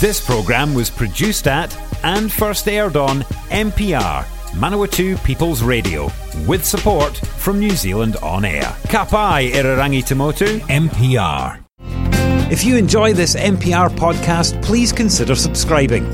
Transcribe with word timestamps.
This 0.00 0.18
programme 0.18 0.72
was 0.72 0.88
produced 0.88 1.46
at 1.46 1.76
and 2.02 2.32
first 2.32 2.66
aired 2.66 2.96
on 2.96 3.20
MPR, 3.50 4.24
Manawatu 4.52 5.22
People's 5.24 5.62
Radio, 5.62 6.10
with 6.46 6.64
support 6.64 7.14
from 7.18 7.60
New 7.60 7.72
Zealand 7.72 8.16
On 8.22 8.46
Air. 8.46 8.62
Kapai 8.88 9.50
Irarangi 9.50 10.02
Tamotu, 10.02 10.58
MPR. 10.70 11.62
If 12.50 12.64
you 12.64 12.78
enjoy 12.78 13.12
this 13.12 13.36
MPR 13.36 13.90
podcast, 13.90 14.62
please 14.64 14.90
consider 14.90 15.34
subscribing. 15.34 16.06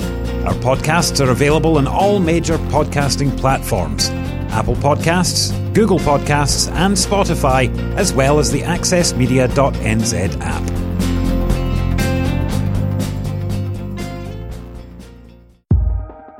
Our 0.44 0.54
podcasts 0.54 1.24
are 1.24 1.30
available 1.30 1.78
on 1.78 1.86
all 1.86 2.18
major 2.18 2.58
podcasting 2.58 3.38
platforms 3.38 4.10
Apple 4.50 4.74
Podcasts, 4.74 5.52
Google 5.74 6.00
Podcasts, 6.00 6.68
and 6.72 6.96
Spotify, 6.96 7.72
as 7.94 8.12
well 8.12 8.40
as 8.40 8.50
the 8.50 8.62
AccessMedia.nz 8.62 10.40
app. 10.40 10.85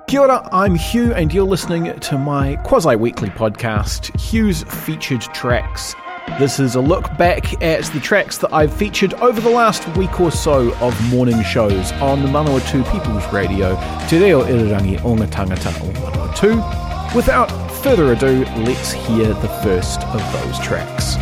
Kia 0.07 0.21
ora, 0.21 0.49
I'm 0.53 0.77
Hugh, 0.77 1.13
and 1.15 1.35
you're 1.35 1.43
listening 1.43 1.99
to 1.99 2.17
my 2.17 2.55
quasi 2.63 2.95
weekly 2.95 3.29
podcast, 3.29 4.15
Hugh's 4.21 4.63
Featured 4.85 5.23
Tracks. 5.35 5.97
This 6.39 6.61
is 6.61 6.77
a 6.77 6.81
look 6.81 7.05
back 7.19 7.61
at 7.61 7.83
the 7.87 7.99
tracks 7.99 8.39
that 8.39 8.53
I've 8.53 8.73
featured 8.73 9.15
over 9.15 9.41
the 9.41 9.51
last 9.51 9.85
week 9.97 10.21
or 10.21 10.31
so 10.31 10.73
of 10.77 11.11
morning 11.11 11.43
shows 11.43 11.91
on 11.95 12.23
the 12.23 12.29
Manawatu 12.29 12.89
People's 12.93 13.27
Radio, 13.33 13.75
Te 14.09 14.21
Reo 14.21 14.45
Irirangi 14.45 15.01
o 15.05 15.17
ngā 15.17 15.27
tangata 15.27 15.75
o. 15.83 17.13
Without 17.17 17.51
further 17.83 18.13
ado, 18.13 18.45
let's 18.63 18.93
hear 18.93 19.27
the 19.27 19.49
first 19.65 20.03
of 20.03 20.23
those 20.33 20.61
tracks. 20.61 21.17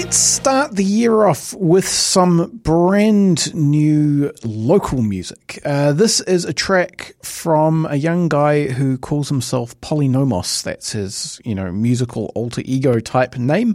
Let's 0.00 0.16
start 0.16 0.76
the 0.76 0.84
year 0.84 1.24
off 1.24 1.52
with 1.54 1.86
some 1.86 2.60
brand 2.62 3.52
new 3.52 4.30
local 4.44 5.02
music. 5.02 5.60
Uh, 5.64 5.92
this 5.92 6.20
is 6.20 6.44
a 6.44 6.52
track 6.52 7.16
from 7.24 7.84
a 7.90 7.96
young 7.96 8.28
guy 8.28 8.68
who 8.68 8.96
calls 8.96 9.28
himself 9.28 9.78
Polynomos. 9.80 10.62
That's 10.62 10.92
his, 10.92 11.40
you 11.44 11.52
know, 11.52 11.72
musical 11.72 12.30
alter 12.36 12.62
ego 12.64 13.00
type 13.00 13.36
name. 13.38 13.74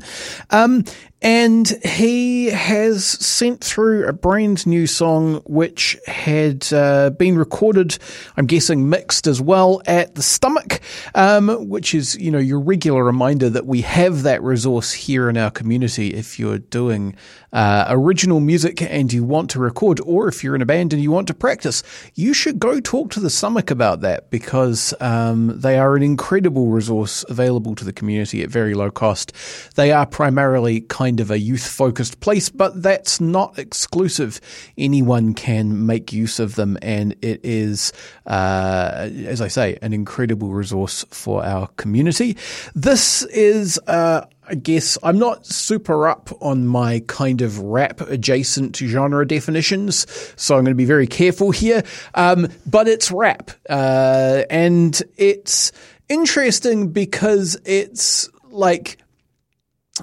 Um, 0.50 0.86
and 1.24 1.68
he 1.86 2.48
has 2.48 3.06
sent 3.06 3.64
through 3.64 4.06
a 4.08 4.14
brand 4.14 4.68
new 4.68 4.86
song 4.86 5.42
which 5.46 5.98
had 6.06 6.72
uh, 6.74 7.12
been 7.12 7.38
recorded, 7.38 7.98
I'm 8.36 8.46
guessing 8.46 8.90
mixed 8.90 9.26
as 9.26 9.40
well, 9.40 9.82
at 9.86 10.16
the 10.16 10.22
Stomach, 10.22 10.82
um, 11.16 11.70
which 11.70 11.96
is, 11.96 12.18
you 12.18 12.30
know, 12.30 12.40
your 12.40 12.60
regular 12.60 13.06
reminder 13.06 13.50
that 13.50 13.66
we 13.66 13.82
have 13.82 14.24
that 14.24 14.44
resource 14.44 14.92
here 14.92 15.30
in 15.30 15.38
our 15.38 15.50
community 15.50 16.14
if 16.14 16.38
you're 16.38 16.60
doing 16.60 17.16
uh, 17.54 17.86
original 17.90 18.40
music 18.40 18.82
and 18.82 19.14
you 19.14 19.24
want 19.24 19.50
to 19.52 19.60
record, 19.60 20.02
or 20.06 20.28
if 20.28 20.44
you're 20.44 20.56
in 20.56 20.62
a 20.62 20.66
band 20.66 20.92
and 20.92 21.02
you 21.02 21.12
want 21.12 21.28
to 21.28 21.34
practice, 21.34 21.84
you 22.16 22.34
should 22.34 22.60
go 22.60 22.82
talk 22.82 23.12
to 23.12 23.20
the 23.20 23.30
Stomach 23.30 23.72
about 23.72 24.02
that 24.02 24.30
because 24.30 24.94
um, 25.00 25.58
they 25.60 25.78
are 25.78 25.96
an 25.96 26.04
incredible 26.04 26.68
resource 26.68 27.24
available 27.30 27.76
to 27.76 27.86
the 27.86 27.94
community 27.94 28.42
at 28.42 28.50
very 28.50 28.74
low 28.74 28.92
cost. 28.92 29.32
They 29.76 29.92
are 29.92 30.06
primarily 30.06 30.82
kind 30.82 31.13
kind 31.14 31.20
of 31.20 31.30
a 31.30 31.38
youth 31.38 31.68
focused 31.68 32.22
place, 32.22 32.50
but 32.50 32.82
that's 32.82 33.22
not 33.22 33.60
exclusive. 33.60 34.42
Anyone 34.80 35.36
can 35.36 35.86
make 35.86 36.12
use 36.12 36.40
of 36.40 36.56
them, 36.56 36.76
and 36.82 37.16
it 37.22 37.40
is, 37.44 37.94
uh, 38.26 39.10
as 39.28 39.40
I 39.40 39.48
say, 39.48 39.78
an 39.84 39.94
incredible 39.94 40.50
resource 40.54 41.06
for 41.12 41.46
our 41.46 41.68
community. 41.78 42.36
This 42.74 43.22
is, 43.26 43.80
uh, 43.86 44.26
I 44.50 44.56
guess 44.56 44.98
I'm 45.04 45.20
not 45.20 45.46
super 45.46 46.08
up 46.08 46.32
on 46.42 46.66
my 46.66 47.04
kind 47.06 47.44
of 47.44 47.60
rap 47.60 48.02
adjacent 48.02 48.76
genre 48.76 49.28
definitions, 49.28 50.08
so 50.36 50.56
I'm 50.58 50.64
going 50.64 50.74
to 50.74 50.76
be 50.76 50.86
very 50.86 51.06
careful 51.06 51.52
here. 51.52 51.84
Um, 52.16 52.48
but 52.66 52.88
it's 52.88 53.12
rap, 53.12 53.52
uh, 53.70 54.46
and 54.50 55.00
it's 55.18 55.72
interesting 56.10 56.88
because 56.90 57.56
it's 57.66 58.32
like 58.50 58.98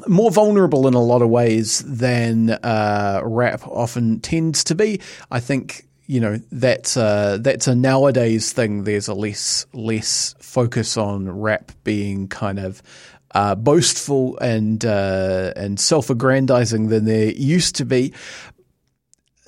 more 0.06 0.30
vulnerable 0.30 0.86
in 0.86 0.94
a 0.94 1.02
lot 1.02 1.22
of 1.22 1.28
ways 1.28 1.80
than 1.80 2.50
uh, 2.50 3.20
rap 3.24 3.66
often 3.66 4.20
tends 4.20 4.64
to 4.64 4.74
be. 4.74 5.00
I 5.30 5.40
think 5.40 5.86
you 6.06 6.20
know 6.20 6.40
that's 6.50 6.96
a, 6.96 7.38
that's 7.40 7.66
a 7.66 7.74
nowadays 7.74 8.52
thing. 8.52 8.84
There's 8.84 9.08
a 9.08 9.14
less 9.14 9.66
less 9.72 10.34
focus 10.40 10.96
on 10.96 11.28
rap 11.28 11.72
being 11.84 12.28
kind 12.28 12.58
of 12.58 12.82
uh, 13.32 13.54
boastful 13.54 14.38
and 14.38 14.84
uh, 14.84 15.52
and 15.56 15.78
self-aggrandizing 15.78 16.88
than 16.88 17.04
there 17.04 17.30
used 17.30 17.76
to 17.76 17.84
be 17.84 18.12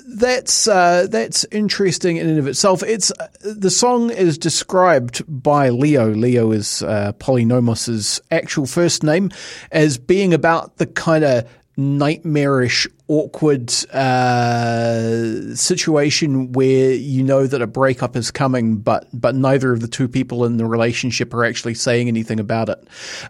that's 0.06 0.66
uh, 0.66 1.06
that's 1.10 1.44
interesting 1.50 2.16
in 2.16 2.28
and 2.28 2.38
of 2.38 2.46
itself. 2.46 2.82
It's 2.82 3.12
the 3.40 3.70
song 3.70 4.10
is 4.10 4.38
described 4.38 5.22
by 5.28 5.70
Leo. 5.70 6.10
Leo 6.10 6.52
is 6.52 6.82
uh, 6.82 7.12
Polynomos's 7.18 8.20
actual 8.30 8.66
first 8.66 9.02
name 9.02 9.30
as 9.70 9.98
being 9.98 10.34
about 10.34 10.76
the 10.76 10.86
kind 10.86 11.24
of 11.24 11.48
nightmarish, 11.76 12.86
awkward 13.08 13.70
uh, 13.94 15.54
situation 15.54 16.52
where 16.52 16.92
you 16.92 17.22
know 17.22 17.46
that 17.46 17.62
a 17.62 17.66
breakup 17.66 18.16
is 18.16 18.30
coming, 18.30 18.76
but 18.76 19.08
but 19.12 19.34
neither 19.34 19.72
of 19.72 19.80
the 19.80 19.88
two 19.88 20.08
people 20.08 20.44
in 20.44 20.56
the 20.56 20.66
relationship 20.66 21.32
are 21.34 21.44
actually 21.44 21.74
saying 21.74 22.08
anything 22.08 22.40
about 22.40 22.68
it. 22.68 22.86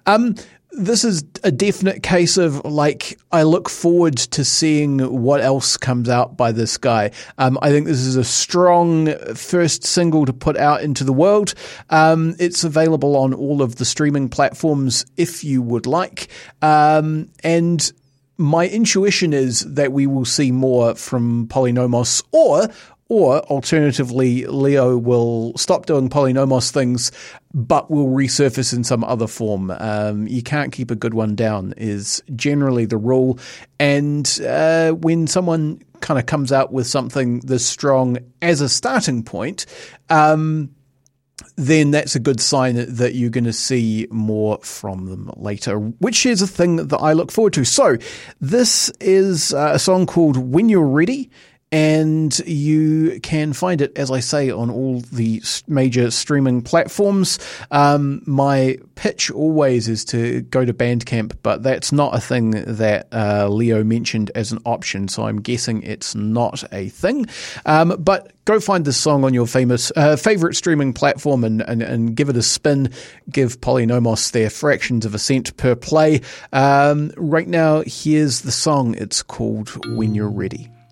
Um, 0.06 0.34
this 0.72 1.04
is 1.04 1.24
a 1.44 1.52
definite 1.52 2.02
case 2.02 2.36
of 2.36 2.64
like 2.64 3.18
I 3.30 3.42
look 3.42 3.68
forward 3.68 4.16
to 4.16 4.44
seeing 4.44 4.98
what 5.00 5.40
else 5.40 5.76
comes 5.76 6.08
out 6.08 6.36
by 6.36 6.52
this 6.52 6.78
guy. 6.78 7.10
Um, 7.38 7.58
I 7.62 7.70
think 7.70 7.86
this 7.86 8.00
is 8.00 8.16
a 8.16 8.24
strong 8.24 9.14
first 9.34 9.84
single 9.84 10.24
to 10.26 10.32
put 10.32 10.56
out 10.56 10.82
into 10.82 11.04
the 11.04 11.12
world. 11.12 11.54
Um, 11.90 12.34
it's 12.38 12.64
available 12.64 13.16
on 13.16 13.34
all 13.34 13.62
of 13.62 13.76
the 13.76 13.84
streaming 13.84 14.28
platforms 14.28 15.04
if 15.16 15.44
you 15.44 15.60
would 15.62 15.86
like, 15.86 16.28
um, 16.62 17.28
and 17.44 17.92
my 18.38 18.66
intuition 18.66 19.32
is 19.32 19.60
that 19.60 19.92
we 19.92 20.06
will 20.06 20.24
see 20.24 20.50
more 20.50 20.94
from 20.94 21.46
Polynomos 21.48 22.24
or 22.32 22.68
or 23.12 23.40
alternatively, 23.50 24.46
Leo 24.46 24.96
will 24.96 25.52
stop 25.54 25.84
doing 25.84 26.08
polynomos 26.08 26.70
things, 26.70 27.12
but 27.52 27.90
will 27.90 28.06
resurface 28.06 28.72
in 28.72 28.84
some 28.84 29.04
other 29.04 29.26
form. 29.26 29.70
Um, 29.70 30.26
you 30.26 30.42
can't 30.42 30.72
keep 30.72 30.90
a 30.90 30.94
good 30.94 31.12
one 31.12 31.34
down, 31.34 31.74
is 31.76 32.22
generally 32.34 32.86
the 32.86 32.96
rule. 32.96 33.38
And 33.78 34.26
uh, 34.48 34.92
when 34.92 35.26
someone 35.26 35.82
kind 36.00 36.18
of 36.18 36.24
comes 36.24 36.52
out 36.52 36.72
with 36.72 36.86
something 36.86 37.40
this 37.40 37.66
strong 37.66 38.16
as 38.40 38.62
a 38.62 38.68
starting 38.70 39.22
point, 39.22 39.66
um, 40.08 40.74
then 41.56 41.90
that's 41.90 42.16
a 42.16 42.20
good 42.20 42.40
sign 42.40 42.76
that 42.76 43.14
you're 43.14 43.28
going 43.28 43.44
to 43.44 43.52
see 43.52 44.06
more 44.10 44.56
from 44.62 45.04
them 45.04 45.30
later, 45.36 45.78
which 45.78 46.24
is 46.24 46.40
a 46.40 46.46
thing 46.46 46.76
that 46.76 46.96
I 46.96 47.12
look 47.12 47.30
forward 47.30 47.52
to. 47.52 47.64
So, 47.66 47.98
this 48.40 48.90
is 49.00 49.52
uh, 49.52 49.72
a 49.74 49.78
song 49.78 50.06
called 50.06 50.38
When 50.38 50.70
You're 50.70 50.86
Ready 50.86 51.30
and 51.72 52.38
you 52.40 53.18
can 53.20 53.54
find 53.54 53.80
it, 53.80 53.96
as 53.96 54.10
I 54.10 54.20
say, 54.20 54.50
on 54.50 54.70
all 54.70 55.00
the 55.00 55.42
major 55.66 56.10
streaming 56.10 56.60
platforms. 56.60 57.38
Um, 57.70 58.22
my 58.26 58.76
pitch 58.94 59.30
always 59.30 59.88
is 59.88 60.04
to 60.06 60.42
go 60.42 60.66
to 60.66 60.74
Bandcamp, 60.74 61.38
but 61.42 61.62
that's 61.62 61.90
not 61.90 62.14
a 62.14 62.20
thing 62.20 62.50
that 62.50 63.08
uh, 63.10 63.48
Leo 63.48 63.82
mentioned 63.82 64.30
as 64.34 64.52
an 64.52 64.58
option, 64.66 65.08
so 65.08 65.26
I'm 65.26 65.40
guessing 65.40 65.82
it's 65.82 66.14
not 66.14 66.62
a 66.72 66.90
thing. 66.90 67.26
Um, 67.64 67.96
but 67.98 68.32
go 68.44 68.60
find 68.60 68.84
this 68.84 68.98
song 68.98 69.24
on 69.24 69.32
your 69.32 69.46
famous 69.46 69.90
uh, 69.96 70.16
favorite 70.16 70.54
streaming 70.54 70.92
platform 70.92 71.42
and, 71.42 71.62
and, 71.62 71.82
and, 71.82 72.14
give 72.14 72.28
it 72.28 72.36
a 72.36 72.42
spin. 72.42 72.90
Give 73.30 73.58
Polynomos 73.60 74.32
their 74.32 74.50
fractions 74.50 75.06
of 75.06 75.14
a 75.14 75.18
cent 75.18 75.56
per 75.56 75.74
play. 75.74 76.20
Um, 76.52 77.12
right 77.16 77.48
now, 77.48 77.82
here's 77.86 78.42
the 78.42 78.52
song. 78.52 78.94
It's 78.96 79.22
called 79.22 79.70
When 79.96 80.14
You're 80.14 80.28
Ready. 80.28 80.70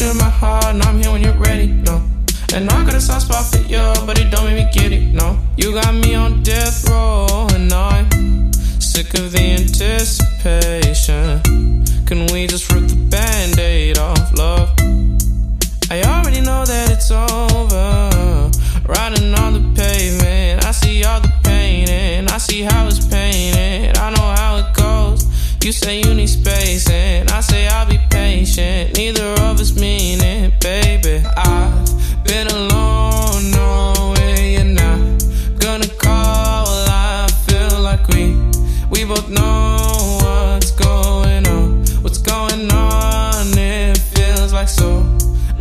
You're 0.00 0.14
my 0.14 0.28
heart, 0.28 0.66
and 0.66 0.82
I'm 0.82 1.00
here 1.00 1.12
when 1.12 1.22
you're 1.22 1.34
ready, 1.34 1.66
no. 1.66 2.02
And 2.52 2.68
I 2.70 2.84
got 2.84 2.94
a 2.94 3.00
soft 3.00 3.26
spot 3.26 3.44
for 3.46 3.58
you, 3.58 3.82
but 4.06 4.18
it 4.18 4.30
don't 4.30 4.44
make 4.46 4.66
me 4.66 4.70
get 4.72 4.92
it, 4.92 5.12
no. 5.12 5.38
You 5.56 5.72
got 5.72 5.94
me 5.94 6.03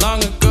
long 0.04 0.22
ago. 0.22 0.43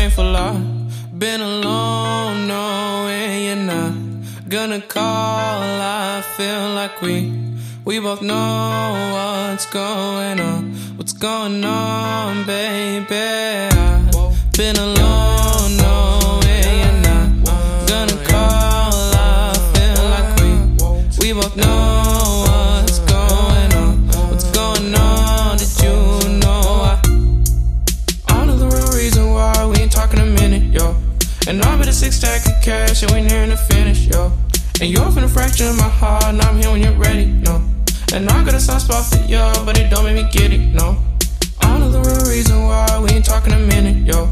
Painful. 0.00 0.34
I've 0.34 1.18
been 1.18 1.42
alone, 1.42 2.48
knowing 2.48 3.44
you're 3.46 3.64
not 3.74 3.94
gonna 4.48 4.80
call. 4.80 5.60
I 6.08 6.22
feel 6.36 6.64
like 6.80 7.02
we, 7.02 7.16
we 7.84 7.98
both 8.00 8.22
know 8.22 8.94
what's 9.14 9.66
going 9.66 10.40
on. 10.40 10.62
What's 10.96 11.12
going 11.12 11.62
on, 11.64 12.46
baby? 12.46 13.14
I've 13.14 14.52
been 14.60 14.76
alone, 14.88 15.70
knowing 15.82 16.74
you're 16.82 17.00
not 17.10 17.28
gonna 17.92 18.18
call. 18.32 18.92
I 19.14 19.52
feel 19.72 20.02
like 20.14 20.30
we, 20.40 20.50
we 21.20 21.28
both 21.40 21.56
know 21.56 21.99
And 31.50 31.60
I'm 31.62 31.82
at 31.82 31.88
a 31.88 31.92
six 31.92 32.14
stack 32.14 32.46
of 32.46 32.62
cash, 32.62 33.02
and 33.02 33.10
we 33.10 33.22
nearing 33.22 33.50
the 33.50 33.56
finish, 33.56 34.06
yo. 34.06 34.30
And 34.80 34.88
you're 34.88 35.10
finna 35.10 35.28
fracture 35.28 35.72
my 35.72 35.88
heart, 35.88 36.22
and 36.26 36.40
I'm 36.40 36.56
here 36.58 36.70
when 36.70 36.80
you're 36.80 36.92
ready, 36.92 37.26
no. 37.26 37.60
And 38.14 38.30
I 38.30 38.44
got 38.44 38.54
a 38.54 38.60
soft 38.60 38.82
spot 38.82 39.04
for 39.06 39.16
you, 39.26 39.42
but 39.66 39.76
it 39.76 39.90
don't 39.90 40.04
make 40.04 40.14
me 40.14 40.30
get 40.30 40.52
it, 40.52 40.60
no. 40.72 40.96
I 41.60 41.76
know 41.76 41.90
the 41.90 41.98
real 41.98 42.30
reason 42.30 42.62
why 42.62 42.86
we 43.02 43.10
ain't 43.10 43.24
talking 43.24 43.52
a 43.52 43.58
minute, 43.58 44.06
yo. 44.06 44.28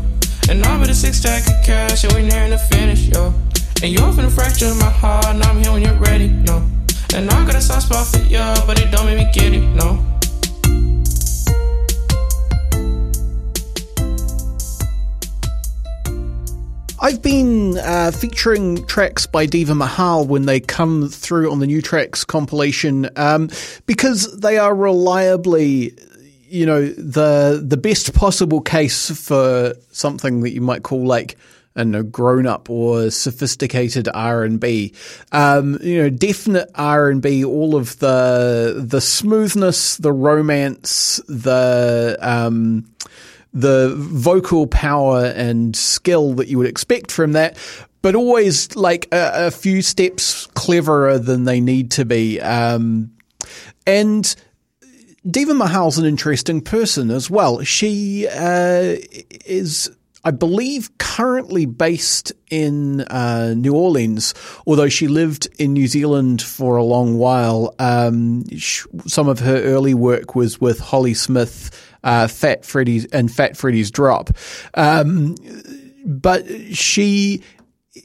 And 0.48 0.64
I'm 0.64 0.80
at 0.84 0.90
a 0.90 0.94
six 0.94 1.18
stack 1.18 1.42
of 1.48 1.66
cash, 1.66 2.04
and 2.04 2.12
we 2.12 2.22
nearing 2.22 2.50
the 2.50 2.58
finish, 2.70 3.08
yo. 3.08 3.34
And 3.82 3.90
you're 3.90 4.12
finna 4.12 4.30
fracture 4.30 4.72
my 4.74 4.88
heart, 4.88 5.26
and 5.26 5.42
I'm 5.42 5.60
here 5.60 5.72
when 5.72 5.82
you're 5.82 5.98
ready, 5.98 6.28
no. 6.28 6.62
And 7.16 7.28
I 7.28 7.44
got 7.44 7.56
a 7.56 7.60
soft 7.60 7.86
spot 7.86 8.06
for 8.06 8.22
you, 8.30 8.46
but 8.64 8.78
it 8.78 8.92
don't 8.92 9.06
make 9.06 9.18
me 9.18 9.28
get 9.32 9.52
it, 9.52 9.66
no. 9.74 10.06
I've 17.00 17.22
been 17.22 17.78
uh, 17.78 18.10
featuring 18.10 18.84
tracks 18.86 19.26
by 19.26 19.46
Deva 19.46 19.74
Mahal 19.74 20.26
when 20.26 20.46
they 20.46 20.58
come 20.58 21.08
through 21.08 21.50
on 21.52 21.60
the 21.60 21.66
new 21.66 21.80
tracks 21.80 22.24
compilation 22.24 23.08
um, 23.16 23.50
because 23.86 24.40
they 24.40 24.58
are 24.58 24.74
reliably, 24.74 25.96
you 26.48 26.66
know, 26.66 26.88
the 26.88 27.62
the 27.64 27.76
best 27.76 28.14
possible 28.14 28.60
case 28.60 29.10
for 29.10 29.74
something 29.92 30.40
that 30.40 30.50
you 30.50 30.60
might 30.60 30.82
call 30.82 31.06
like 31.06 31.36
know, 31.84 32.02
grown 32.02 32.46
up 32.46 32.68
or 32.68 33.10
sophisticated 33.10 34.08
R 34.12 34.42
and 34.42 34.58
B. 34.58 34.92
Um, 35.32 35.78
you 35.80 36.02
know, 36.02 36.10
definite 36.10 36.68
R 36.74 37.08
and 37.08 37.22
B. 37.22 37.44
All 37.44 37.76
of 37.76 37.98
the 38.00 38.84
the 38.84 39.00
smoothness, 39.00 39.96
the 39.98 40.12
romance, 40.12 41.20
the 41.28 42.16
um, 42.20 42.90
the 43.52 43.94
vocal 43.96 44.66
power 44.66 45.26
and 45.26 45.74
skill 45.74 46.34
that 46.34 46.48
you 46.48 46.58
would 46.58 46.68
expect 46.68 47.10
from 47.10 47.32
that, 47.32 47.56
but 48.02 48.14
always 48.14 48.74
like 48.76 49.06
a, 49.12 49.46
a 49.46 49.50
few 49.50 49.82
steps 49.82 50.46
cleverer 50.54 51.18
than 51.18 51.44
they 51.44 51.60
need 51.60 51.90
to 51.92 52.04
be. 52.04 52.40
Um, 52.40 53.12
and 53.86 54.34
Deva 55.28 55.54
Mahal's 55.54 55.98
an 55.98 56.04
interesting 56.04 56.60
person 56.60 57.10
as 57.10 57.30
well. 57.30 57.62
She 57.62 58.28
uh, 58.28 58.96
is. 59.44 59.90
I 60.24 60.32
believe 60.32 60.98
currently 60.98 61.64
based 61.64 62.32
in 62.50 63.02
uh, 63.02 63.54
New 63.56 63.72
Orleans, 63.72 64.34
although 64.66 64.88
she 64.88 65.06
lived 65.06 65.48
in 65.58 65.72
New 65.72 65.86
Zealand 65.86 66.42
for 66.42 66.76
a 66.76 66.82
long 66.82 67.16
while. 67.18 67.74
Um, 67.78 68.44
sh- 68.56 68.87
some 69.06 69.28
of 69.28 69.38
her 69.40 69.62
early 69.62 69.94
work 69.94 70.34
was 70.34 70.61
with 70.61 70.80
Hollie 70.80 71.14
Smith, 71.14 71.88
uh, 72.05 72.28
Fat 72.28 72.64
Freddy's, 72.64 73.05
and 73.07 73.31
Fat 73.31 73.57
Freddy's 73.57 73.90
Drop. 73.90 74.31
Um, 74.75 75.37
but 76.05 76.47
she 76.75 77.43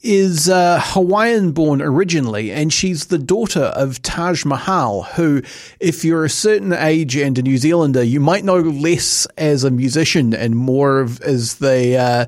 is 0.01 0.49
uh, 0.49 0.79
Hawaiian 0.81 1.51
born 1.51 1.81
originally, 1.81 2.51
and 2.51 2.71
she's 2.71 3.07
the 3.07 3.17
daughter 3.17 3.63
of 3.63 4.01
Taj 4.01 4.45
Mahal, 4.45 5.03
who, 5.03 5.41
if 5.79 6.03
you're 6.03 6.25
a 6.25 6.29
certain 6.29 6.73
age 6.73 7.15
and 7.15 7.37
a 7.37 7.41
New 7.41 7.57
Zealander, 7.57 8.03
you 8.03 8.19
might 8.19 8.43
know 8.43 8.59
less 8.59 9.25
as 9.37 9.63
a 9.63 9.71
musician 9.71 10.33
and 10.33 10.55
more 10.55 10.99
of 10.99 11.21
as 11.21 11.55
the 11.55 11.97
uh, 11.97 12.25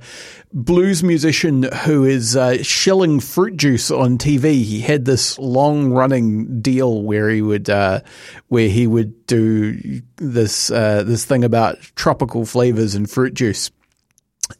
blues 0.54 1.04
musician 1.04 1.64
who 1.84 2.06
is 2.06 2.36
uh, 2.36 2.64
shilling 2.64 3.20
fruit 3.20 3.58
juice 3.58 3.92
on 3.92 4.18
TV. 4.18 4.64
He 4.64 4.80
had 4.80 5.06
this 5.06 5.38
long 5.38 5.92
running 5.92 6.62
deal 6.62 7.04
where 7.04 7.30
he 7.30 7.42
would 7.42 7.70
uh, 7.70 8.02
where 8.48 8.70
he 8.70 8.88
would 8.88 9.28
do 9.28 10.02
this 10.16 10.72
uh, 10.72 11.04
this 11.04 11.26
thing 11.26 11.44
about 11.44 11.80
tropical 11.96 12.46
flavors 12.46 12.96
and 12.96 13.10
fruit 13.10 13.34
juice. 13.34 13.70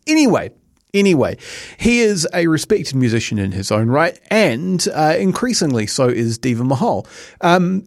Anyway, 0.06 0.52
Anyway, 0.96 1.38
he 1.78 2.00
is 2.00 2.28
a 2.34 2.48
respected 2.48 2.96
musician 2.96 3.38
in 3.38 3.52
his 3.52 3.72
own 3.72 3.90
right, 3.90 4.20
and 4.32 4.88
uh, 4.94 5.16
increasingly 5.20 5.86
so 5.86 6.08
is 6.08 6.38
Deva 6.38 6.64
Mahal. 6.64 7.06
Um, 7.42 7.84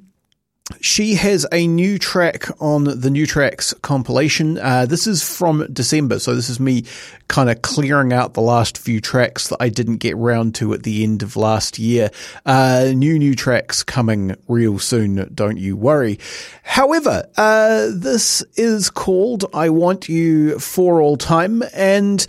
she 0.83 1.15
has 1.15 1.47
a 1.51 1.67
new 1.67 1.99
track 1.99 2.47
on 2.61 2.85
the 2.85 3.09
new 3.09 3.27
tracks 3.27 3.73
compilation. 3.81 4.59
Uh, 4.59 4.85
this 4.85 5.07
is 5.07 5.23
from 5.23 5.67
December, 5.73 6.19
so 6.19 6.35
this 6.35 6.51
is 6.51 6.61
me 6.61 6.85
kind 7.29 7.49
of 7.49 7.63
clearing 7.63 8.13
out 8.13 8.35
the 8.35 8.43
last 8.43 8.77
few 8.77 9.01
tracks 9.01 9.49
that 9.49 9.57
I 9.61 9.71
didn't 9.71 9.97
get 9.97 10.17
round 10.17 10.55
to 10.57 10.75
at 10.75 10.83
the 10.83 11.03
end 11.05 11.23
of 11.23 11.37
last 11.37 11.79
year. 11.79 12.11
Uh, 12.45 12.93
new 12.95 13.19
new 13.19 13.35
tracks 13.35 13.83
coming 13.83 14.37
real 14.47 14.79
soon. 14.79 15.31
Don't 15.35 15.57
you 15.57 15.75
worry. 15.75 16.19
However, 16.63 17.27
uh, 17.39 17.89
this 17.95 18.43
is 18.57 18.91
called 18.91 19.47
"I 19.55 19.71
Want 19.71 20.09
You 20.09 20.59
for 20.59 21.01
All 21.01 21.17
Time," 21.17 21.63
and 21.73 22.27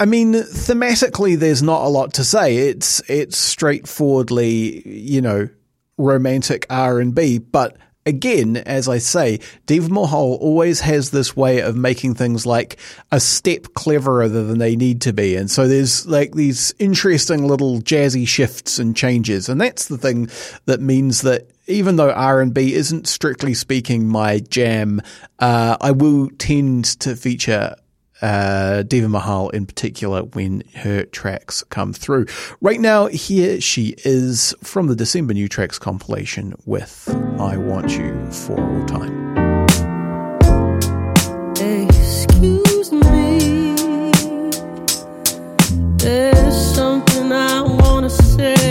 I 0.00 0.06
mean, 0.06 0.32
thematically, 0.32 1.38
there's 1.38 1.62
not 1.62 1.84
a 1.84 1.88
lot 1.88 2.14
to 2.14 2.24
say. 2.24 2.56
It's 2.56 3.02
it's 3.08 3.36
straightforwardly, 3.36 4.88
you 4.88 5.20
know, 5.20 5.50
romantic 5.98 6.64
R 6.70 7.00
and 7.00 7.14
B, 7.14 7.36
but 7.36 7.76
again, 8.06 8.56
as 8.56 8.88
I 8.88 8.96
say, 8.96 9.40
Deva 9.66 9.90
Mahal 9.90 10.38
always 10.40 10.80
has 10.80 11.10
this 11.10 11.36
way 11.36 11.60
of 11.60 11.76
making 11.76 12.14
things 12.14 12.46
like 12.46 12.78
a 13.12 13.20
step 13.20 13.74
cleverer 13.74 14.26
than 14.28 14.58
they 14.58 14.74
need 14.74 15.02
to 15.02 15.12
be. 15.12 15.36
And 15.36 15.50
so 15.50 15.68
there's 15.68 16.06
like 16.06 16.32
these 16.32 16.74
interesting 16.78 17.46
little 17.46 17.80
jazzy 17.80 18.26
shifts 18.26 18.78
and 18.78 18.96
changes. 18.96 19.50
And 19.50 19.60
that's 19.60 19.88
the 19.88 19.98
thing 19.98 20.30
that 20.64 20.80
means 20.80 21.20
that 21.22 21.50
even 21.66 21.96
though 21.96 22.10
R&B 22.10 22.74
isn't 22.74 23.06
strictly 23.06 23.54
speaking 23.54 24.08
my 24.08 24.40
jam, 24.40 25.02
uh, 25.38 25.76
I 25.80 25.92
will 25.92 26.30
tend 26.38 26.86
to 27.00 27.14
feature 27.14 27.76
uh, 28.22 28.82
Deva 28.82 29.08
Mahal 29.08 29.50
in 29.50 29.66
particular 29.66 30.22
when 30.22 30.62
her 30.76 31.04
tracks 31.04 31.62
come 31.64 31.92
through. 31.92 32.26
Right 32.60 32.80
now, 32.80 33.06
here 33.06 33.60
she 33.60 33.94
is 34.04 34.54
from 34.62 34.88
the 34.88 34.96
December 34.96 35.34
New 35.34 35.48
Tracks 35.48 35.78
compilation 35.78 36.54
with 36.64 37.08
I 37.38 37.56
Want 37.56 37.92
You 37.92 38.30
for 38.30 38.60
All 38.60 38.86
Time. 38.86 39.30
Excuse 41.56 42.92
me, 42.92 43.74
there's 45.98 46.74
something 46.74 47.32
I 47.32 47.62
want 47.62 48.04
to 48.04 48.10
say 48.10 48.69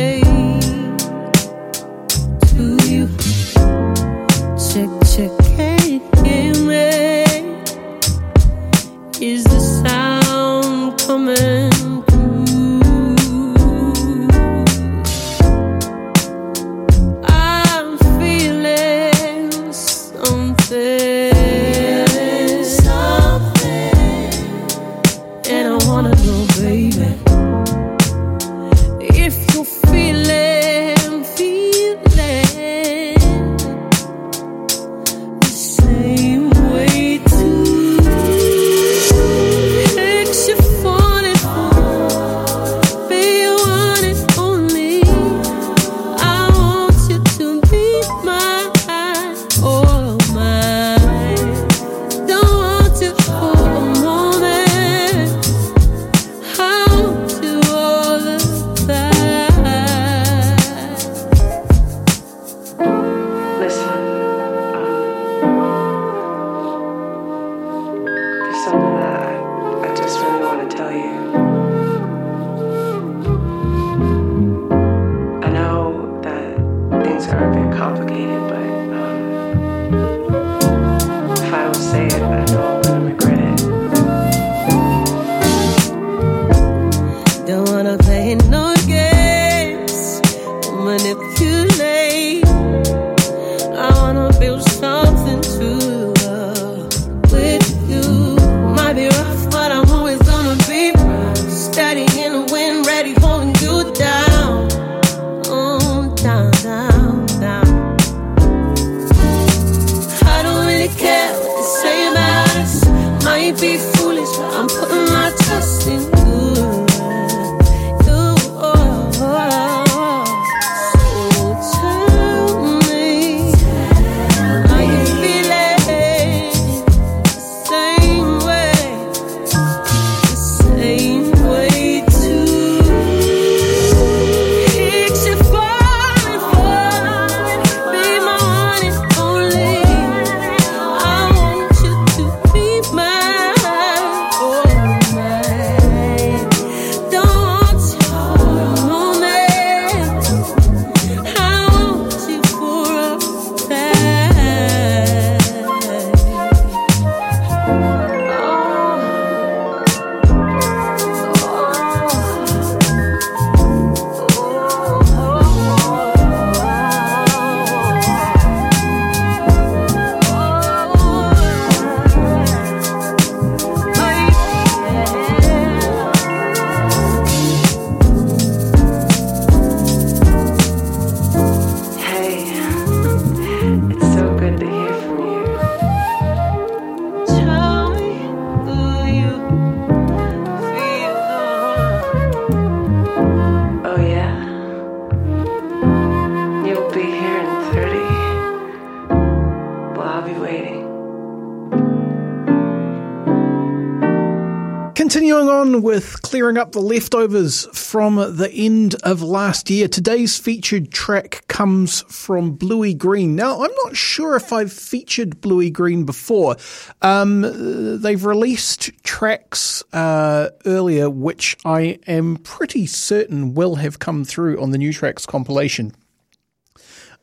with 206.49 206.55
clearing 206.55 206.67
up 206.67 206.71
the 206.71 206.81
leftovers 206.81 207.67
from 207.77 208.15
the 208.15 208.49
end 208.51 208.95
of 209.03 209.21
last 209.21 209.69
year, 209.69 209.87
today's 209.87 210.39
featured 210.39 210.91
track 210.91 211.45
comes 211.47 212.01
from 212.03 212.53
Bluey 212.53 212.95
Green. 212.95 213.35
Now, 213.35 213.61
I'm 213.61 213.71
not 213.85 213.95
sure 213.95 214.35
if 214.35 214.51
I've 214.51 214.73
featured 214.73 215.41
Bluey 215.41 215.69
Green 215.69 216.05
before. 216.05 216.55
Um, 217.03 218.01
they've 218.01 218.25
released 218.25 218.91
tracks 219.03 219.83
uh, 219.93 220.49
earlier, 220.65 221.07
which 221.07 221.55
I 221.65 221.99
am 222.07 222.37
pretty 222.37 222.87
certain 222.87 223.53
will 223.53 223.75
have 223.75 223.99
come 223.99 224.25
through 224.25 224.59
on 224.59 224.71
the 224.71 224.79
New 224.79 224.91
Tracks 224.91 225.27
compilation. 225.27 225.93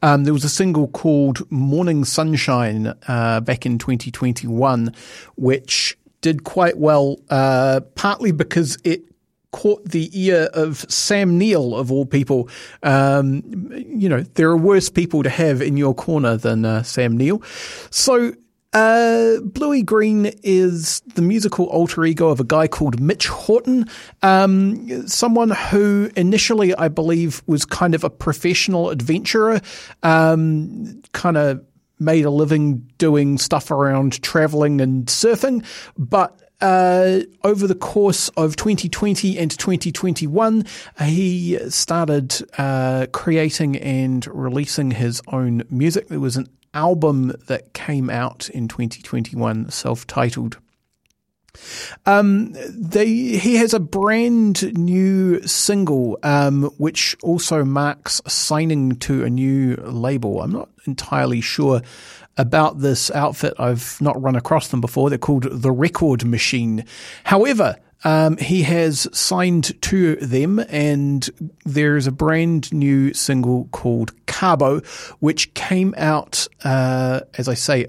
Um, 0.02 0.23
there 0.23 0.35
was 0.35 0.45
a 0.45 0.49
single 0.49 0.87
called 0.87 1.50
Morning 1.50 2.04
Sunshine 2.04 2.95
uh, 3.09 3.40
back 3.40 3.66
in 3.66 3.78
2021, 3.78 4.95
which 5.35 5.99
did 6.21 6.45
quite 6.45 6.78
well, 6.78 7.18
uh, 7.28 7.80
partly 7.97 8.30
because 8.30 8.78
it 8.85 9.02
caught 9.53 9.85
the 9.85 10.11
ear 10.12 10.49
of 10.53 10.85
Sam 10.91 11.38
Neill, 11.38 11.75
of 11.75 11.91
all 11.91 12.07
people. 12.07 12.49
Um, 12.83 13.43
you 13.73 14.09
know, 14.09 14.21
there 14.35 14.49
are 14.50 14.57
worse 14.57 14.88
people 14.88 15.23
to 15.23 15.31
have 15.31 15.62
in 15.62 15.76
your 15.76 15.95
corner 15.95 16.37
than 16.37 16.65
uh, 16.65 16.83
Sam 16.83 17.17
Neill. 17.17 17.43
So 17.91 18.35
uh, 18.76 19.41
Bluey 19.41 19.83
Green 19.83 20.26
is 20.43 21.00
the 21.15 21.23
musical 21.23 21.65
alter 21.67 22.05
ego 22.05 22.29
of 22.29 22.41
a 22.41 22.45
guy 22.45 22.69
called 22.69 23.00
Mitch 23.00 23.26
Horton, 23.26 23.87
um, 24.23 25.09
someone 25.09 25.50
who 25.50 26.11
initially, 26.15 26.75
I 26.75 26.88
believe, 26.88 27.43
was 27.47 27.65
kind 27.65 27.95
of 27.95 28.05
a 28.05 28.11
professional 28.11 28.91
adventurer, 28.91 29.62
um, 30.03 31.00
kind 31.12 31.38
of 31.38 31.65
made 31.99 32.26
a 32.26 32.31
living 32.31 32.87
doing 32.99 33.38
stuff 33.38 33.71
around 33.71 34.21
traveling 34.23 34.83
and 34.83 35.07
surfing, 35.07 35.65
but 35.97 36.38
uh, 36.60 37.20
over 37.44 37.66
the 37.66 37.75
course 37.75 38.28
of 38.30 38.56
2020 38.56 39.38
and 39.38 39.50
2021, 39.50 40.64
he 41.02 41.58
started 41.68 42.34
uh, 42.58 43.06
creating 43.12 43.76
and 43.76 44.26
releasing 44.28 44.92
his 44.92 45.20
own 45.28 45.64
music. 45.70 46.08
There 46.08 46.20
was 46.20 46.36
an 46.36 46.48
album 46.72 47.32
that 47.46 47.72
came 47.72 48.10
out 48.10 48.48
in 48.50 48.68
2021, 48.68 49.70
self 49.70 50.06
titled. 50.06 50.58
Um, 52.04 52.54
they, 52.68 53.06
he 53.06 53.56
has 53.56 53.72
a 53.72 53.80
brand 53.80 54.76
new 54.78 55.40
single, 55.46 56.18
um, 56.22 56.64
which 56.76 57.16
also 57.22 57.64
marks 57.64 58.20
signing 58.26 58.96
to 58.96 59.25
a 59.25 59.30
new 59.30 59.76
label. 59.76 60.42
I'm 60.42 60.52
not 60.52 60.68
entirely 60.86 61.40
sure 61.40 61.80
about 62.37 62.81
this 62.81 63.11
outfit. 63.12 63.55
I've 63.59 64.00
not 64.00 64.21
run 64.21 64.37
across 64.37 64.69
them 64.69 64.81
before. 64.81 65.09
They're 65.09 65.19
called 65.19 65.49
The 65.50 65.71
Record 65.71 66.25
Machine. 66.25 66.85
However, 67.25 67.76
um, 68.05 68.37
he 68.37 68.62
has 68.62 69.09
signed 69.12 69.81
to 69.83 70.16
them, 70.16 70.61
and 70.69 71.28
there's 71.64 72.07
a 72.07 72.12
brand 72.12 72.73
new 72.73 73.14
single 73.14 73.66
called 73.73 74.12
Carbo, 74.26 74.81
which 75.19 75.55
came 75.55 75.95
out, 75.97 76.47
uh, 76.62 77.21
as 77.38 77.49
I 77.49 77.55
say, 77.55 77.87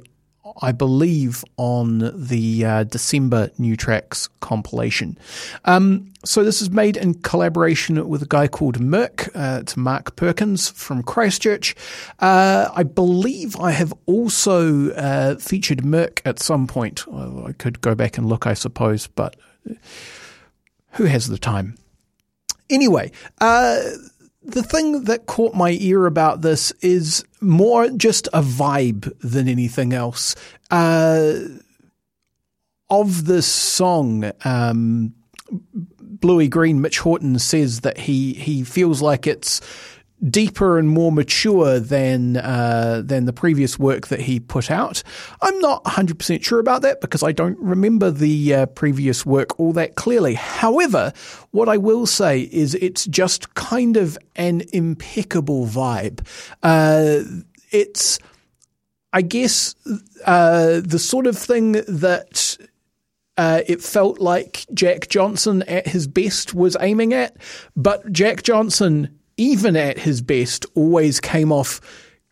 I 0.61 0.71
believe, 0.71 1.43
on 1.57 2.11
the 2.15 2.65
uh, 2.65 2.83
December 2.83 3.51
New 3.57 3.75
Tracks 3.75 4.29
compilation. 4.39 5.17
Um, 5.65 6.11
so 6.25 6.43
this 6.43 6.61
is 6.61 6.69
made 6.69 6.97
in 6.97 7.15
collaboration 7.15 8.07
with 8.09 8.21
a 8.21 8.27
guy 8.27 8.47
called 8.47 8.79
Merk. 8.79 9.29
Uh, 9.35 9.59
it's 9.61 9.77
Mark 9.77 10.15
Perkins 10.15 10.69
from 10.69 11.03
Christchurch. 11.03 11.75
Uh, 12.19 12.69
I 12.73 12.83
believe 12.83 13.55
I 13.57 13.71
have 13.71 13.93
also 14.05 14.91
uh, 14.91 15.35
featured 15.35 15.85
Merk 15.85 16.21
at 16.25 16.39
some 16.39 16.67
point. 16.67 17.05
I 17.07 17.53
could 17.53 17.81
go 17.81 17.95
back 17.95 18.17
and 18.17 18.27
look, 18.27 18.47
I 18.47 18.53
suppose, 18.53 19.07
but 19.07 19.35
who 20.93 21.05
has 21.05 21.27
the 21.27 21.37
time? 21.37 21.77
Anyway, 22.69 23.11
uh, 23.39 23.79
the 24.47 24.63
thing 24.63 25.03
that 25.03 25.25
caught 25.25 25.53
my 25.53 25.71
ear 25.79 26.05
about 26.05 26.41
this 26.41 26.71
is 26.81 27.23
more 27.41 27.89
just 27.89 28.27
a 28.27 28.41
vibe 28.41 29.11
than 29.19 29.47
anything 29.47 29.93
else. 29.93 30.35
Uh, 30.71 31.33
of 32.89 33.25
this 33.25 33.45
song, 33.45 34.31
um, 34.45 35.13
Bluey 35.99 36.47
Green, 36.47 36.81
Mitch 36.81 36.99
Horton 36.99 37.37
says 37.39 37.81
that 37.81 37.97
he 37.97 38.33
he 38.33 38.63
feels 38.63 39.01
like 39.01 39.27
it's 39.27 39.61
deeper 40.29 40.79
and 40.79 40.89
more 40.89 41.11
mature 41.11 41.79
than 41.79 42.37
uh, 42.37 43.01
than 43.05 43.25
the 43.25 43.33
previous 43.33 43.77
work 43.77 44.07
that 44.07 44.19
he 44.19 44.39
put 44.39 44.71
out. 44.71 45.03
I'm 45.41 45.59
not 45.59 45.83
100% 45.83 46.43
sure 46.43 46.59
about 46.59 46.81
that 46.81 47.01
because 47.01 47.23
I 47.23 47.31
don't 47.31 47.57
remember 47.59 48.09
the 48.09 48.53
uh, 48.53 48.65
previous 48.67 49.25
work 49.25 49.59
all 49.59 49.73
that 49.73 49.95
clearly. 49.95 50.33
However, 50.33 51.13
what 51.51 51.69
I 51.69 51.77
will 51.77 52.05
say 52.05 52.41
is 52.41 52.75
it's 52.75 53.05
just 53.05 53.53
kind 53.53 53.97
of 53.97 54.17
an 54.35 54.63
impeccable 54.73 55.67
vibe. 55.67 56.27
Uh, 56.63 57.21
it's, 57.71 58.17
I 59.13 59.21
guess, 59.21 59.75
uh, 60.25 60.81
the 60.83 60.99
sort 60.99 61.27
of 61.27 61.37
thing 61.37 61.73
that. 61.73 62.57
Uh, 63.39 63.61
it 63.67 63.83
felt 63.83 64.17
like 64.19 64.65
Jack 64.73 65.09
Johnson 65.09 65.61
at 65.67 65.85
his 65.85 66.07
best 66.07 66.55
was 66.55 66.75
aiming 66.79 67.13
at, 67.13 67.37
but 67.75 68.11
Jack 68.11 68.41
Johnson 68.41 69.16
even 69.37 69.75
at 69.75 69.97
his 69.97 70.21
best, 70.21 70.65
always 70.75 71.19
came 71.19 71.51
off 71.51 71.79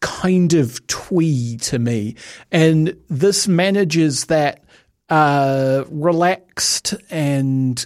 kind 0.02 0.54
of 0.54 0.86
twee 0.88 1.58
to 1.58 1.80
me. 1.80 2.16
And 2.52 2.96
this 3.10 3.48
manages 3.48 4.26
that 4.26 4.64
uh, 5.10 5.86
relaxed 5.90 6.96
and 7.10 7.86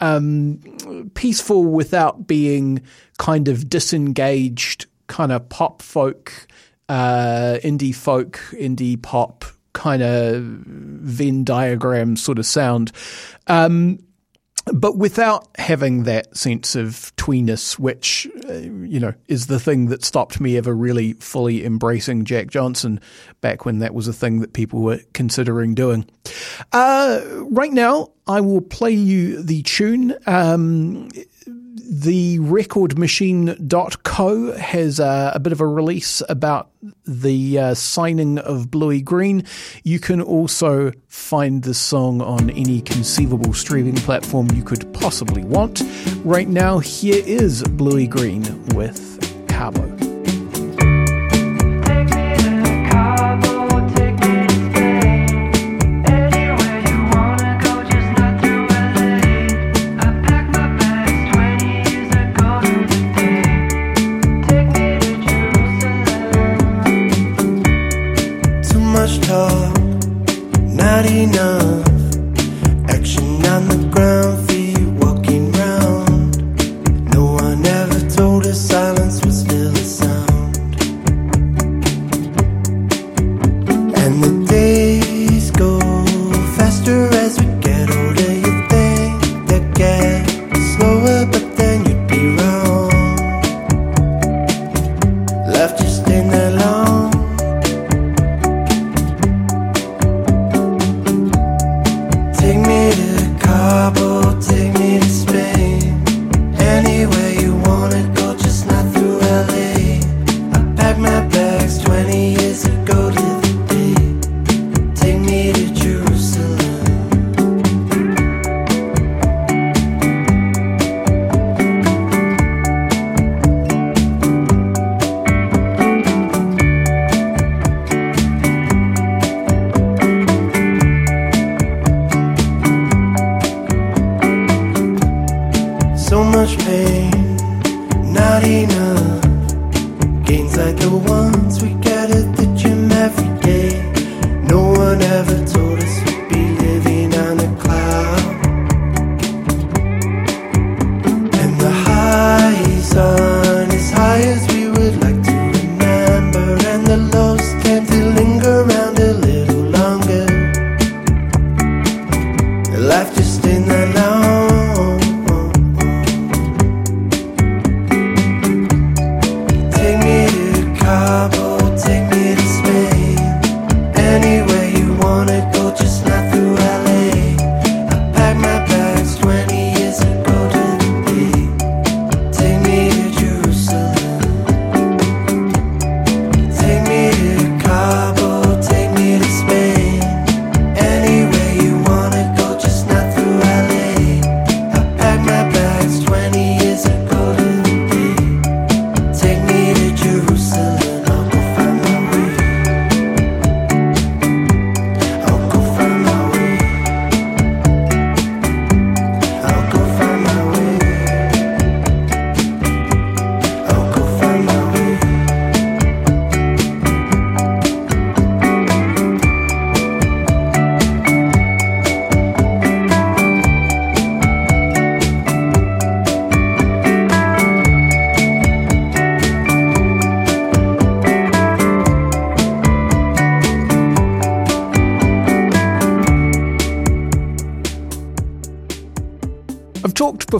um, 0.00 1.10
peaceful 1.14 1.64
without 1.64 2.26
being 2.26 2.82
kind 3.18 3.48
of 3.48 3.68
disengaged, 3.68 4.86
kind 5.06 5.32
of 5.32 5.48
pop 5.48 5.82
folk, 5.82 6.46
uh, 6.88 7.58
indie 7.62 7.94
folk, 7.94 8.40
indie 8.52 9.00
pop 9.00 9.44
kind 9.72 10.02
of 10.02 10.42
Venn 10.42 11.44
diagram 11.44 12.16
sort 12.16 12.38
of 12.38 12.46
sound. 12.46 12.92
Um, 13.46 13.98
but 14.72 14.96
without 14.96 15.48
having 15.58 16.04
that 16.04 16.36
sense 16.36 16.76
of 16.76 17.14
tweeness, 17.16 17.78
which 17.78 18.28
uh, 18.48 18.52
you 18.52 19.00
know 19.00 19.14
is 19.28 19.46
the 19.46 19.60
thing 19.60 19.86
that 19.86 20.04
stopped 20.04 20.40
me 20.40 20.56
ever 20.56 20.74
really 20.74 21.14
fully 21.14 21.64
embracing 21.64 22.24
Jack 22.24 22.48
Johnson 22.48 23.00
back 23.40 23.64
when 23.64 23.78
that 23.80 23.94
was 23.94 24.08
a 24.08 24.12
thing 24.12 24.40
that 24.40 24.52
people 24.52 24.80
were 24.80 25.00
considering 25.12 25.74
doing. 25.74 26.08
Uh, 26.72 27.20
right 27.50 27.72
now, 27.72 28.08
I 28.26 28.40
will 28.40 28.60
play 28.60 28.92
you 28.92 29.42
the 29.42 29.62
tune. 29.62 30.14
Um, 30.26 31.08
the 31.72 32.38
recordmachine.co 32.40 34.56
has 34.56 34.98
a 34.98 35.38
bit 35.40 35.52
of 35.52 35.60
a 35.60 35.66
release 35.66 36.22
about 36.28 36.70
the 37.06 37.58
uh, 37.58 37.74
signing 37.74 38.38
of 38.38 38.70
Bluey 38.70 39.00
Green. 39.00 39.44
You 39.84 40.00
can 40.00 40.20
also 40.20 40.92
find 41.08 41.62
the 41.62 41.74
song 41.74 42.20
on 42.20 42.50
any 42.50 42.80
conceivable 42.80 43.54
streaming 43.54 43.96
platform 43.96 44.48
you 44.54 44.64
could 44.64 44.92
possibly 44.92 45.44
want. 45.44 45.82
Right 46.24 46.48
now, 46.48 46.78
here 46.78 47.22
is 47.24 47.62
Bluey 47.62 48.06
Green 48.06 48.66
with 48.68 49.48
Carbo. 49.48 50.09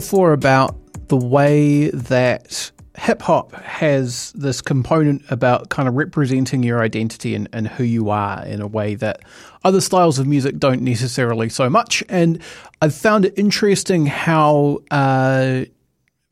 Before 0.01 0.33
about 0.33 0.75
the 1.09 1.15
way 1.15 1.91
that 1.91 2.71
hip 2.97 3.21
hop 3.21 3.53
has 3.53 4.31
this 4.31 4.59
component 4.59 5.21
about 5.29 5.69
kind 5.69 5.87
of 5.87 5.93
representing 5.93 6.63
your 6.63 6.81
identity 6.81 7.35
and, 7.35 7.47
and 7.53 7.67
who 7.67 7.83
you 7.83 8.09
are 8.09 8.43
in 8.47 8.61
a 8.61 8.67
way 8.67 8.95
that 8.95 9.21
other 9.63 9.79
styles 9.79 10.17
of 10.17 10.25
music 10.25 10.57
don't 10.57 10.81
necessarily 10.81 11.49
so 11.49 11.69
much. 11.69 12.03
And 12.09 12.41
I've 12.81 12.95
found 12.95 13.25
it 13.25 13.35
interesting 13.37 14.07
how 14.07 14.79
uh, 14.89 15.65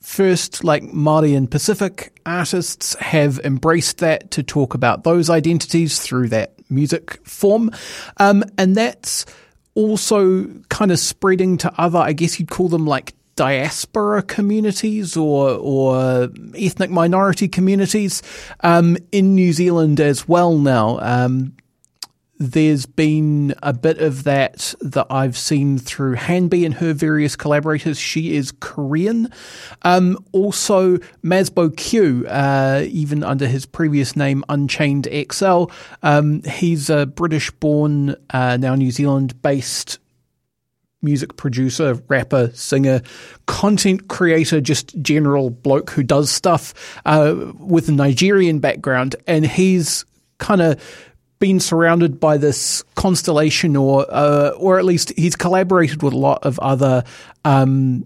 first, 0.01 0.63
like 0.63 0.82
Māori 0.86 1.38
and 1.38 1.49
Pacific 1.49 2.19
artists 2.25 2.95
have 2.95 3.38
embraced 3.43 3.99
that 3.99 4.32
to 4.32 4.41
talk 4.41 4.73
about 4.73 5.03
those 5.03 5.29
identities 5.29 5.99
through 5.99 6.29
that 6.29 6.55
music 6.71 7.23
form. 7.23 7.69
Um, 8.17 8.43
and 8.58 8.75
that's 8.75 9.27
also 9.75 10.45
kind 10.69 10.91
of 10.91 10.97
spreading 10.97 11.60
to 11.60 11.71
other, 11.77 11.99
I 11.99 12.13
guess 12.13 12.39
you'd 12.39 12.49
call 12.49 12.67
them 12.67 12.88
like 12.88 13.13
diaspora 13.39 14.21
communities 14.21 15.15
or 15.15 15.52
or 15.52 16.30
ethnic 16.58 16.89
minority 16.89 17.47
communities 17.47 18.21
um, 18.60 18.97
in 19.13 19.34
New 19.34 19.54
Zealand 19.54 20.02
as 20.02 20.28
well 20.28 20.58
now. 20.58 20.99
Um, 20.99 21.56
there's 22.38 22.86
been 22.86 23.56
a 23.63 23.71
bit 23.71 23.99
of 23.99 24.25
that 24.25 24.75
that 24.82 25.08
I've 25.10 25.38
seen 25.38 25.78
through 25.78 26.17
Hanbi 26.17 26.65
and 26.65 26.73
her 26.73 26.91
various 26.91 27.38
collaborators. 27.38 27.97
She 27.97 28.36
is 28.36 28.52
Korean. 28.60 29.32
Um, 29.84 30.17
also, 30.34 30.97
Mazbou 31.23 31.78
Q, 31.78 32.28
uh, 32.28 32.84
even 32.89 33.23
under 33.23 33.47
his 33.47 33.65
previous 33.65 34.17
name 34.17 34.43
Unchained 34.49 35.08
XL, 35.32 35.65
um, 36.04 36.41
he's 36.43 36.89
a 36.89 37.06
British 37.06 37.52
born, 37.52 38.17
uh, 38.32 38.58
now 38.58 38.75
New 38.75 38.91
Zealand 38.91 39.41
based 39.41 39.99
music 41.01 41.38
producer, 41.38 41.95
rapper, 42.07 42.51
singer, 42.53 43.01
content 43.45 44.07
creator, 44.07 44.62
just 44.62 44.99
general 45.01 45.49
bloke 45.49 45.89
who 45.91 46.03
does 46.03 46.29
stuff 46.29 46.73
uh, 47.05 47.35
with 47.57 47.89
a 47.89 47.91
Nigerian 47.91 48.59
background. 48.59 49.15
And 49.27 49.45
he's 49.45 50.05
kind 50.38 50.62
of 50.62 50.81
been 51.39 51.59
surrounded 51.59 52.19
by 52.19 52.38
this 52.38 52.83
constellation, 52.95 53.75
or 53.75 54.05
uh, 54.09 54.49
or 54.57 54.77
at 54.77 54.85
least 54.85 55.13
he's 55.17 55.35
collaborated 55.35 56.03
with 56.03 56.13
a 56.13 56.17
lot 56.17 56.43
of 56.43 56.59
other 56.59 57.03
um, 57.45 58.05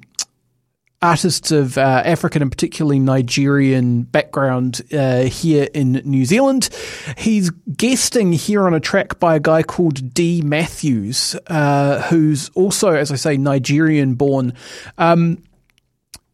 artists 1.04 1.52
of 1.52 1.78
uh, 1.78 2.02
African 2.06 2.42
and 2.42 2.50
particularly 2.50 2.98
Nigerian 2.98 4.04
background 4.04 4.82
uh, 4.94 5.24
here 5.24 5.68
in 5.74 6.02
New 6.06 6.26
Zealand. 6.26 6.70
He's 7.18 7.52
guesting 7.76 8.32
here 8.32 8.66
on 8.66 8.74
a 8.74 8.80
track 8.80 9.20
by 9.20 9.36
a 9.36 9.40
guy 9.40 9.64
called 9.64 10.14
D. 10.14 10.42
Matthews, 10.42 11.36
uh, 11.48 12.02
who's 12.04 12.50
also, 12.56 12.94
as 12.94 13.12
I 13.12 13.16
say, 13.16 13.38
Nigerian 13.38 14.16
born. 14.16 14.54
Um, 14.98 15.44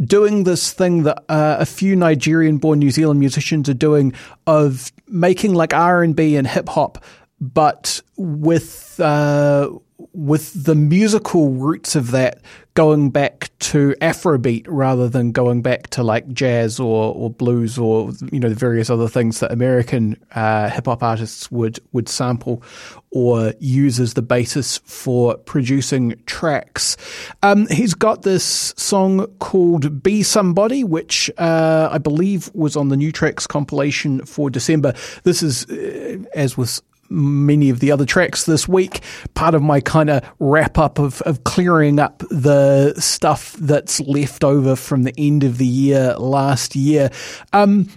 doing 0.02 0.44
this 0.46 0.72
thing 0.72 1.04
that 1.04 1.24
uh, 1.28 1.58
a 1.60 1.66
few 1.66 1.96
Nigerian-born 1.96 2.80
New 2.80 2.92
Zealand 2.92 3.20
musicians 3.20 3.68
are 3.68 3.74
doing 3.74 4.14
of 4.48 4.92
making 5.08 5.56
like 5.56 5.74
R 5.74 6.04
and 6.04 6.16
B 6.16 6.36
and 6.36 6.48
hip 6.48 6.70
hop, 6.70 7.04
but 7.42 8.02
with 8.16 9.00
uh, 9.00 9.70
with 10.14 10.64
the 10.64 10.76
musical 10.76 11.50
roots 11.50 11.96
of 11.96 12.12
that 12.12 12.42
going 12.74 13.10
back 13.10 13.50
to 13.60 13.94
Afrobeat 14.00 14.66
rather 14.70 15.10
than 15.10 15.34
going 15.34 15.62
back 15.62 15.88
to 15.88 16.04
like 16.04 16.30
jazz 16.30 16.80
or, 16.80 17.14
or 17.14 17.30
blues 17.30 17.78
or 17.78 18.12
you 18.32 18.40
know 18.40 18.48
the 18.48 18.56
various 18.56 18.90
other 18.90 19.10
things 19.10 19.42
that 19.42 19.52
American 19.52 20.16
uh, 20.32 20.70
hip 20.70 20.86
hop 20.86 21.04
artists 21.04 21.52
would 21.52 21.80
would 21.92 22.08
sample 22.08 22.64
or 23.12 23.54
use 23.60 24.00
as 24.00 24.14
the 24.14 24.22
basis 24.22 24.78
for 24.86 25.36
producing 25.36 26.16
tracks. 26.26 26.96
Um, 27.44 27.68
he's 27.68 27.94
got 27.94 28.22
this 28.22 28.74
song 28.78 29.28
called 29.40 30.02
"Be 30.02 30.24
Somebody," 30.24 30.84
which 30.84 31.30
uh, 31.38 31.90
I 31.92 31.98
believe 31.98 32.50
was 32.54 32.78
on 32.78 32.88
the 32.88 32.98
New 32.98 33.12
Tracks 33.12 33.46
compilation 33.46 34.26
for 34.26 34.50
December. 34.50 34.94
This 35.24 35.44
is, 35.44 35.66
uh, 35.70 36.24
as 36.34 36.56
was 36.56 36.82
many 37.10 37.70
of 37.70 37.80
the 37.80 37.92
other 37.92 38.06
tracks 38.06 38.46
this 38.46 38.68
week. 38.68 39.02
Part 39.34 39.56
of 39.56 39.62
my 39.62 39.82
kind 39.82 40.10
of 40.10 40.24
wrap 40.40 40.78
up 40.78 41.00
of, 41.00 41.22
of 41.24 41.44
clearing 41.44 42.00
up 42.00 42.20
the 42.30 42.94
stuff 43.00 43.54
that's 43.54 44.00
left 44.02 44.44
over 44.44 44.76
from 44.76 45.04
the 45.04 45.14
end 45.18 45.44
of 45.44 45.58
the 45.58 45.66
year 45.66 46.16
last 46.18 46.76
year. 46.76 47.10
Um, 47.54 47.90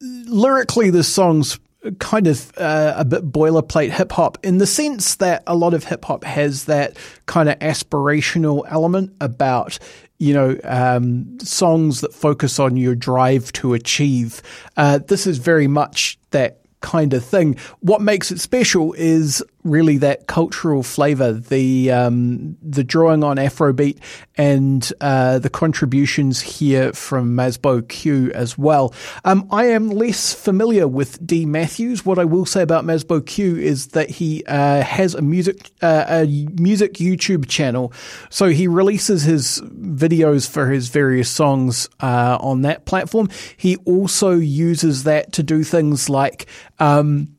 lyrically, 0.00 0.90
this 0.90 1.08
song's 1.08 1.58
kind 1.98 2.26
of 2.26 2.50
uh, 2.56 2.94
a 2.96 3.04
bit 3.04 3.30
boilerplate 3.30 3.90
hip 3.90 4.12
hop 4.12 4.38
in 4.42 4.56
the 4.56 4.66
sense 4.66 5.16
that 5.16 5.42
a 5.46 5.54
lot 5.54 5.74
of 5.74 5.84
hip 5.84 6.02
hop 6.06 6.24
has 6.24 6.64
that 6.64 6.96
kind 7.26 7.48
of 7.48 7.58
aspirational 7.58 8.64
element 8.68 9.14
about 9.20 9.78
you 10.18 10.32
know, 10.32 10.58
um, 10.64 11.38
songs 11.40 12.00
that 12.00 12.14
focus 12.14 12.58
on 12.58 12.76
your 12.76 12.94
drive 12.94 13.52
to 13.52 13.74
achieve. 13.74 14.42
Uh, 14.76 14.98
this 14.98 15.26
is 15.26 15.38
very 15.38 15.66
much 15.66 16.18
that 16.30 16.63
kind 16.84 17.14
of 17.14 17.24
thing. 17.24 17.56
What 17.80 18.02
makes 18.02 18.30
it 18.30 18.38
special 18.38 18.92
is 18.92 19.42
really 19.64 19.96
that 19.98 20.26
cultural 20.26 20.82
flavor, 20.82 21.32
the 21.32 21.90
um, 21.90 22.56
the 22.62 22.84
drawing 22.84 23.24
on 23.24 23.38
Afrobeat 23.38 23.98
and 24.36 24.92
uh, 25.00 25.38
the 25.38 25.50
contributions 25.50 26.40
here 26.40 26.92
from 26.92 27.34
Mazbou 27.34 27.88
Q 27.88 28.30
as 28.32 28.58
well. 28.58 28.94
Um, 29.24 29.48
I 29.50 29.66
am 29.66 29.90
less 29.90 30.34
familiar 30.34 30.86
with 30.86 31.26
D 31.26 31.46
Matthews. 31.46 32.04
What 32.04 32.18
I 32.18 32.24
will 32.24 32.46
say 32.46 32.62
about 32.62 32.84
Mazbou 32.84 33.26
Q 33.26 33.56
is 33.56 33.88
that 33.88 34.10
he 34.10 34.44
uh, 34.44 34.82
has 34.82 35.14
a 35.14 35.22
music 35.22 35.70
uh, 35.82 36.04
a 36.08 36.26
music 36.60 36.94
YouTube 36.94 37.48
channel, 37.48 37.92
so 38.30 38.48
he 38.48 38.68
releases 38.68 39.22
his 39.22 39.60
videos 39.60 40.48
for 40.48 40.70
his 40.70 40.88
various 40.88 41.30
songs 41.30 41.88
uh, 42.00 42.36
on 42.40 42.62
that 42.62 42.84
platform. 42.84 43.30
He 43.56 43.76
also 43.78 44.32
uses 44.32 45.04
that 45.04 45.32
to 45.32 45.42
do 45.42 45.64
things 45.64 46.10
like 46.10 46.46
um, 46.78 47.33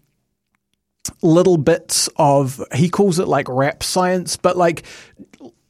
little 1.22 1.58
bits 1.58 2.10
of 2.18 2.64
he 2.74 2.90
calls 2.90 3.20
it 3.20 3.28
like 3.28 3.48
rap 3.50 3.84
science, 3.84 4.38
but 4.38 4.58
like 4.58 4.86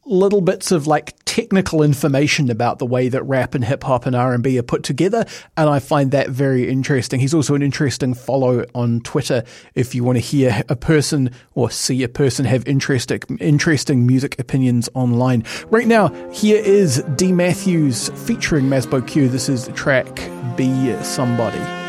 little 0.06 0.42
bits 0.42 0.72
of 0.72 0.86
like 0.86 1.16
technical 1.26 1.82
information 1.82 2.52
about 2.52 2.80
the 2.80 2.86
way 2.86 3.10
that 3.10 3.24
rap 3.24 3.56
and 3.56 3.66
hip 3.66 3.84
hop 3.84 4.06
and 4.06 4.16
R&B 4.16 4.58
are 4.60 4.64
put 4.64 4.84
together 4.84 5.26
and 5.58 5.68
I 5.68 5.80
find 5.80 6.12
that 6.12 6.30
very 6.30 6.70
interesting. 6.70 7.20
He's 7.20 7.34
also 7.34 7.56
an 7.56 7.62
interesting 7.62 8.14
follow 8.14 8.66
on 8.76 9.02
Twitter 9.02 9.44
if 9.74 9.96
you 9.96 10.04
want 10.04 10.18
to 10.18 10.22
hear 10.22 10.64
a 10.70 10.76
person 10.76 11.32
or 11.56 11.72
see 11.72 12.04
a 12.04 12.10
person 12.10 12.46
have 12.46 12.68
interesting 12.68 13.22
interesting 13.40 14.06
music 14.06 14.40
opinions 14.40 14.90
online. 14.94 15.44
Right 15.70 15.88
now, 15.88 16.10
here 16.32 16.62
is 16.64 17.04
D 17.16 17.32
Matthews 17.32 18.10
featuring 18.28 18.66
Mazbou 18.66 19.08
Q. 19.08 19.28
This 19.28 19.50
is 19.50 19.66
the 19.66 19.74
track 19.74 20.16
Be 20.56 20.96
Somebody. 21.04 21.85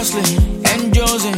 Hustling 0.00 0.64
and 0.72 0.94
jonesing. 0.94 1.36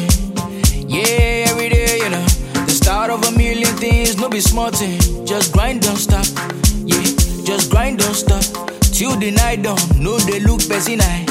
Yeah, 0.89 1.51
every 1.51 1.69
day, 1.69 1.99
you 1.99 2.11
know. 2.11 2.25
The 2.67 2.71
start 2.71 3.11
of 3.11 3.21
a 3.27 3.33
million 3.33 3.75
things, 3.77 4.17
no 4.17 4.29
be 4.29 4.41
small 4.41 4.71
thing. 4.71 5.01
Just 5.27 5.53
grind, 5.53 5.83
don't 5.83 5.97
stop. 5.97 6.25
Yeah, 6.87 7.03
just 7.43 7.73
grind, 7.73 7.99
don't 7.99 8.15
stop. 8.15 8.45
Till 8.95 9.17
the 9.17 9.33
night 9.33 9.63
dawn, 9.65 9.83
no, 9.99 10.17
they 10.19 10.39
look 10.39 10.61
busy 10.69 10.95
night. 10.95 11.27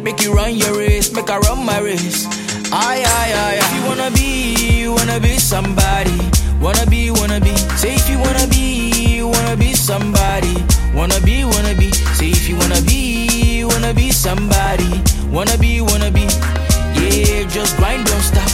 Make 0.00 0.22
you 0.22 0.32
run 0.32 0.54
your 0.54 0.78
race, 0.78 1.12
make 1.12 1.28
I 1.28 1.38
run 1.38 1.66
my 1.66 1.80
race. 1.80 2.24
Aye, 2.70 3.02
aye, 3.18 3.32
aye, 3.44 3.58
If 3.64 3.70
you 3.74 3.82
wanna 3.88 4.10
be, 4.12 4.30
you 4.78 4.92
wanna 4.94 5.18
be 5.18 5.38
somebody. 5.40 6.18
Wanna 6.62 6.86
be, 6.86 7.10
wanna 7.10 7.40
be. 7.40 7.56
Say 7.82 7.94
if 7.96 8.08
you 8.08 8.18
wanna 8.20 8.46
be, 8.46 8.92
you 9.10 9.26
wanna 9.26 9.56
be 9.56 9.72
somebody. 9.74 10.54
Wanna 10.94 11.18
be, 11.22 11.42
wanna 11.44 11.74
be. 11.74 11.90
Say 12.14 12.30
if 12.30 12.48
you 12.48 12.54
wanna 12.56 12.80
be, 12.82 13.26
you 13.58 13.66
wanna 13.66 13.92
be 13.92 14.12
somebody. 14.12 15.02
Wanna 15.32 15.58
be, 15.58 15.80
wanna 15.80 16.12
be. 16.12 16.26
Yeah, 17.06 17.46
just 17.48 17.76
grind, 17.76 18.06
don't 18.06 18.22
stop. 18.22 18.50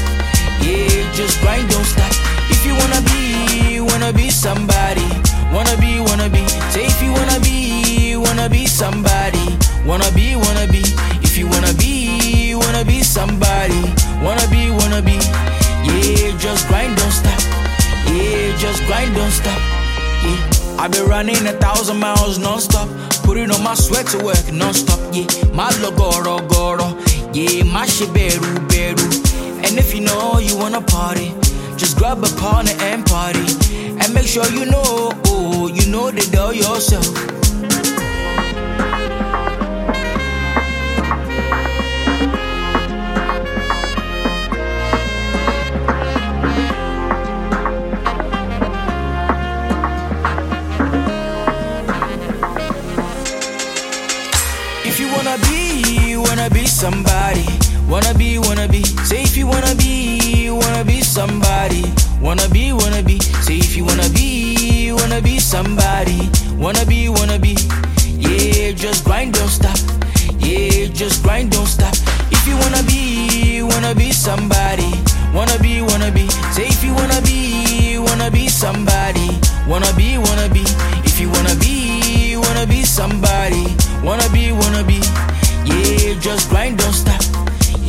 Yeah, 0.61 1.11
just 1.15 1.41
grind, 1.41 1.69
don't 1.71 1.85
stop. 1.85 2.13
If 2.51 2.67
you 2.67 2.75
wanna 2.75 3.01
be, 3.09 3.81
wanna 3.81 4.13
be 4.13 4.31
somebody. 4.31 5.09
Wanna 5.53 5.77
be, 5.81 6.01
wanna 6.01 6.29
be. 6.29 6.47
Say 6.71 6.87
if 6.87 7.03
you 7.03 7.13
wanna 7.13 7.41
be, 7.41 8.17
wanna 8.17 8.49
be 8.49 8.67
somebody. 8.67 9.57
Wanna 9.87 10.11
be, 10.13 10.37
wanna 10.37 10.67
be. 10.69 10.83
If 11.23 11.37
you 11.39 11.47
wanna 11.49 11.73
be, 11.75 12.55
wanna 12.55 12.85
be 12.85 13.03
somebody. 13.03 13.83
Wanna 14.23 14.47
be, 14.49 14.71
wanna 14.71 15.01
be. 15.01 15.17
Yeah, 15.89 16.37
just 16.39 16.69
grind, 16.69 16.97
don't 16.97 17.11
stop. 17.11 17.41
Yeah, 18.07 18.57
just 18.59 18.85
grind, 18.87 19.15
don't 19.15 19.31
stop. 19.31 19.61
Yeah. 20.23 20.63
I've 20.79 20.91
been 20.91 21.07
running 21.07 21.47
a 21.47 21.53
thousand 21.53 21.99
miles 21.99 22.39
non-stop 22.39 22.89
Putting 23.23 23.51
on 23.51 23.63
my 23.63 23.75
sweat 23.75 24.07
to 24.09 24.25
work 24.25 24.53
non-stop 24.53 24.99
Yeah, 25.13 25.27
my 25.53 25.71
goro 25.97 26.41
goro 26.49 27.02
Yeah, 27.35 27.65
my 27.65 27.87
shit 27.87 28.13
beru 28.13 28.61
beru 28.69 29.09
And 29.65 29.79
if 29.79 29.95
you 29.95 30.01
know 30.01 30.39
you 30.39 30.55
wanna 30.57 30.83
party 30.83 31.33
Just 31.77 31.97
grab 31.97 32.19
a 32.19 32.29
partner 32.37 32.73
and 32.81 33.07
party. 33.07 33.47
And 34.01 34.13
make 34.13 34.27
sure 34.27 34.47
you 34.49 34.67
know, 34.67 35.13
oh, 35.27 35.67
you 35.69 35.91
know 35.91 36.11
the 36.11 36.29
door 36.31 36.53
yourself 36.53 37.42
somebody. 56.51 57.47
Wanna 57.89 58.15
be, 58.15 58.39
wanna 58.39 58.67
be. 58.67 58.83
Say 59.05 59.23
if 59.23 59.37
you 59.37 59.47
wanna 59.47 59.75
be, 59.77 60.51
wanna 60.51 60.85
be 60.85 61.01
somebody. 61.01 61.85
Wanna 62.21 62.49
be, 62.49 62.73
wanna 62.73 63.03
be. 63.03 63.21
Say 63.43 63.59
if 63.59 63.77
you 63.77 63.85
wanna 63.85 64.09
be, 64.11 64.93
wanna 64.93 65.21
be 65.21 65.39
somebody. 65.39 66.29
Wanna 66.57 66.85
be, 66.85 67.09
wanna 67.09 67.39
be. 67.39 67.57
Yeah, 68.19 68.73
just 68.73 69.05
grind, 69.05 69.35
don't 69.35 69.49
stop. 69.49 69.79
Yeah, 70.39 70.89
just 70.89 71.23
grind, 71.23 71.53
don't 71.53 71.67
stop. 71.67 71.95
If 72.33 72.47
you 72.47 72.57
wanna 72.57 72.83
be, 72.85 73.63
wanna 73.63 73.95
be 73.95 74.11
somebody. 74.13 74.91
Wanna 75.33 75.59
be, 75.61 75.81
wanna 75.81 76.11
be. 76.11 76.29
Say 76.51 76.67
if 76.67 76.83
you 76.83 76.93
wanna 76.95 77.23
be, 77.23 77.99
wanna 77.99 78.31
be 78.31 78.49
somebody. 78.49 79.29
Wanna 79.69 79.93
be, 79.95 80.19
wanna 80.19 80.49
be. 80.49 80.65
If 81.05 81.21
you 81.21 81.31
wanna 81.31 81.55
be, 81.57 82.37
wanna 82.37 82.67
be 82.67 82.83
somebody. 82.85 83.77
Wanna 84.03 84.29
be, 84.31 84.51
wanna 84.51 84.83
be. 84.83 85.01
Yeah, 85.65 86.19
just 86.19 86.51
grind, 86.51 86.79
don't 86.79 86.93
stop. 86.93 87.23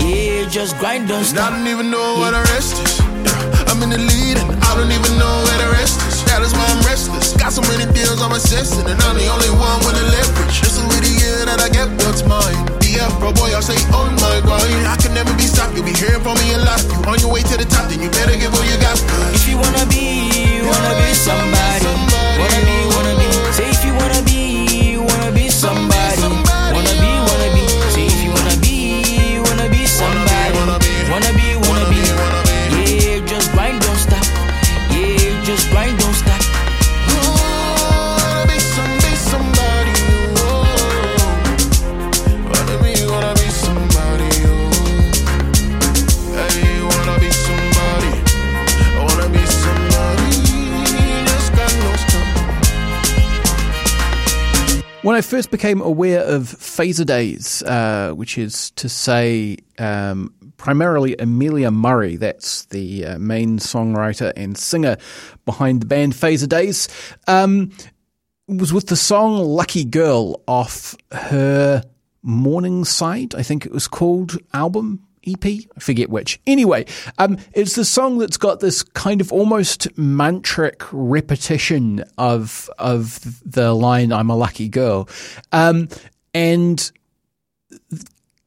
Yeah, 0.01 0.47
just 0.49 0.77
grind, 0.77 1.07
don't 1.07 1.25
And 1.25 1.39
I 1.39 1.49
don't 1.49 1.67
even 1.67 1.89
know 1.89 2.19
where 2.19 2.31
the 2.31 2.43
rest 2.53 2.77
is. 2.83 2.99
Yeah, 2.99 3.69
I'm 3.71 3.81
in 3.81 3.89
the 3.89 3.97
lead 3.97 4.37
and 4.37 4.51
I 4.63 4.69
don't 4.77 4.91
even 4.91 5.13
know 5.17 5.33
where 5.47 5.59
the 5.63 5.69
rest 5.73 5.97
is. 6.07 6.23
That's 6.29 6.53
why 6.53 6.65
I'm 6.65 6.81
restless. 6.85 7.33
Got 7.37 7.53
so 7.53 7.61
many 7.69 7.85
deals 7.93 8.21
on 8.21 8.29
my 8.29 8.37
system 8.37 8.85
and 8.85 8.99
I'm 9.01 9.15
the 9.17 9.29
only 9.29 9.49
one 9.57 9.79
with 9.85 9.95
the 9.95 10.05
leverage. 10.11 10.59
It's 10.61 10.77
a 10.77 10.85
really 10.91 11.13
year 11.17 11.45
that 11.45 11.61
I 11.61 11.69
get 11.69 11.89
what's 12.05 12.25
mine. 12.25 12.57
BF, 12.83 13.09
bro, 13.17 13.33
boy, 13.33 13.53
I 13.55 13.61
say, 13.61 13.77
oh 13.95 14.05
my 14.21 14.37
god. 14.45 14.61
I 14.85 14.97
can 15.01 15.13
never 15.13 15.33
be 15.33 15.47
stopped. 15.49 15.73
You'll 15.73 15.85
be 15.85 15.93
hearing 15.93 16.21
from 16.21 16.37
me 16.41 16.53
a 16.53 16.61
lot. 16.61 16.81
You 16.83 16.99
on 17.09 17.17
your 17.21 17.31
way 17.31 17.41
to 17.41 17.55
the 17.57 17.65
top, 17.65 17.89
then 17.89 18.01
you 18.01 18.09
better 18.09 18.37
give 18.37 18.53
all 18.53 18.65
you 18.65 18.77
got. 18.81 18.99
If 19.33 19.47
you 19.47 19.57
wanna 19.57 19.85
be, 19.89 20.61
wanna 20.61 20.93
be 20.99 21.09
somebody. 21.15 21.89
Wanna 22.37 22.61
be, 22.65 22.77
wanna 22.91 23.13
be. 23.17 23.29
Say 23.55 23.69
if 23.71 23.81
you 23.81 23.93
wanna 23.97 24.21
be, 24.27 24.97
wanna 24.99 25.31
be 25.31 25.47
somebody. 25.47 26.42
Just 35.53 35.71
got 35.71 35.87
no 35.87 36.11
stop. 36.13 36.41
When 55.03 55.15
I 55.15 55.21
first 55.21 55.51
became 55.51 55.81
aware 55.81 56.21
of 56.21 56.43
Fazerdaze, 56.45 57.61
uh, 57.67 58.15
which 58.15 58.39
is 58.39 58.71
to 58.71 58.89
say 58.89 59.57
um, 59.77 60.33
primarily 60.63 61.13
Amelia 61.19 61.69
Murray, 61.69 62.15
that's 62.15 62.63
the 62.67 63.05
uh, 63.05 63.19
main 63.19 63.59
songwriter 63.59 64.31
and 64.37 64.57
singer 64.57 64.95
behind 65.43 65.81
the 65.81 65.85
band 65.85 66.13
Fazerdaze, 66.13 66.87
um, 67.27 67.69
was 68.47 68.71
with 68.71 68.87
the 68.87 68.95
song 68.95 69.39
Lucky 69.39 69.83
Girl 69.83 70.41
off 70.47 70.95
her 71.11 71.83
Morningside, 72.21 73.35
I 73.35 73.43
think 73.43 73.65
it 73.65 73.73
was 73.73 73.89
called, 73.89 74.37
album. 74.53 75.05
EP, 75.27 75.45
I 75.45 75.79
forget 75.79 76.09
which. 76.09 76.39
Anyway, 76.47 76.85
um, 77.17 77.37
it's 77.53 77.75
the 77.75 77.85
song 77.85 78.17
that's 78.17 78.35
got 78.35 78.59
this 78.59 78.83
kind 78.83 79.21
of 79.21 79.31
almost 79.31 79.93
mantric 79.95 80.87
repetition 80.91 82.03
of 82.17 82.69
of 82.77 83.41
the 83.45 83.73
line 83.73 84.11
"I'm 84.11 84.29
a 84.29 84.35
lucky 84.35 84.67
girl," 84.67 85.07
um, 85.53 85.87
and 86.33 86.91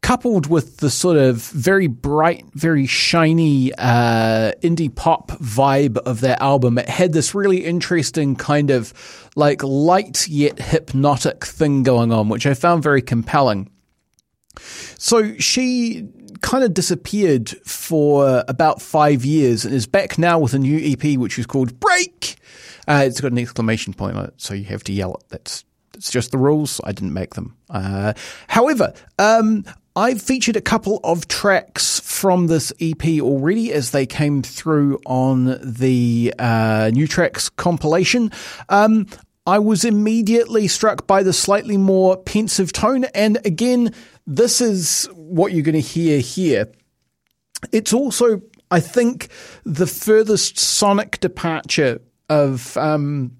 coupled 0.06 0.46
with 0.46 0.76
the 0.76 0.88
sort 0.88 1.16
of 1.16 1.38
very 1.50 1.88
bright, 1.88 2.44
very 2.54 2.86
shiny 2.86 3.72
uh, 3.74 4.52
indie 4.62 4.94
pop 4.94 5.32
vibe 5.40 5.98
of 5.98 6.20
that 6.20 6.40
album, 6.40 6.78
it 6.78 6.88
had 6.88 7.12
this 7.12 7.34
really 7.34 7.64
interesting 7.64 8.36
kind 8.36 8.70
of 8.70 8.94
like 9.34 9.64
light 9.64 10.28
yet 10.28 10.60
hypnotic 10.60 11.44
thing 11.44 11.82
going 11.82 12.12
on, 12.12 12.28
which 12.28 12.46
I 12.46 12.54
found 12.54 12.84
very 12.84 13.02
compelling. 13.02 13.68
So 14.96 15.36
she 15.38 16.08
kind 16.40 16.62
of 16.62 16.72
disappeared 16.72 17.48
for 17.64 18.44
about 18.46 18.80
five 18.80 19.24
years 19.24 19.64
and 19.64 19.74
is 19.74 19.88
back 19.88 20.18
now 20.18 20.38
with 20.38 20.54
a 20.54 20.60
new 20.60 20.78
EP, 20.78 21.18
which 21.18 21.36
is 21.36 21.46
called 21.46 21.80
Break. 21.80 22.36
Uh, 22.86 23.02
it's 23.04 23.20
got 23.20 23.32
an 23.32 23.38
exclamation 23.38 23.92
point 23.92 24.16
on 24.16 24.26
it, 24.26 24.34
so 24.36 24.54
you 24.54 24.66
have 24.66 24.84
to 24.84 24.92
yell 24.92 25.16
it. 25.16 25.24
That's 25.30 25.64
it's 25.94 26.12
just 26.12 26.30
the 26.30 26.38
rules. 26.38 26.80
I 26.84 26.92
didn't 26.92 27.14
make 27.14 27.34
them. 27.34 27.56
Uh, 27.68 28.12
however, 28.46 28.92
um, 29.18 29.64
I've 29.96 30.20
featured 30.20 30.56
a 30.56 30.60
couple 30.60 31.00
of 31.02 31.26
tracks 31.26 32.00
from 32.00 32.48
this 32.48 32.70
EP 32.78 33.02
already 33.20 33.72
as 33.72 33.92
they 33.92 34.04
came 34.04 34.42
through 34.42 35.00
on 35.06 35.58
the 35.62 36.34
uh, 36.38 36.90
new 36.92 37.06
tracks 37.06 37.48
compilation. 37.48 38.30
Um, 38.68 39.06
I 39.46 39.58
was 39.58 39.86
immediately 39.86 40.68
struck 40.68 41.06
by 41.06 41.22
the 41.22 41.32
slightly 41.32 41.78
more 41.78 42.18
pensive 42.18 42.72
tone, 42.72 43.04
and 43.14 43.38
again, 43.46 43.94
this 44.26 44.60
is 44.60 45.08
what 45.14 45.52
you're 45.52 45.62
going 45.62 45.74
to 45.74 45.80
hear 45.80 46.20
here. 46.20 46.70
It's 47.72 47.94
also, 47.94 48.42
I 48.70 48.80
think, 48.80 49.28
the 49.64 49.86
furthest 49.86 50.58
sonic 50.58 51.20
departure 51.20 52.02
of 52.28 52.76
um, 52.76 53.32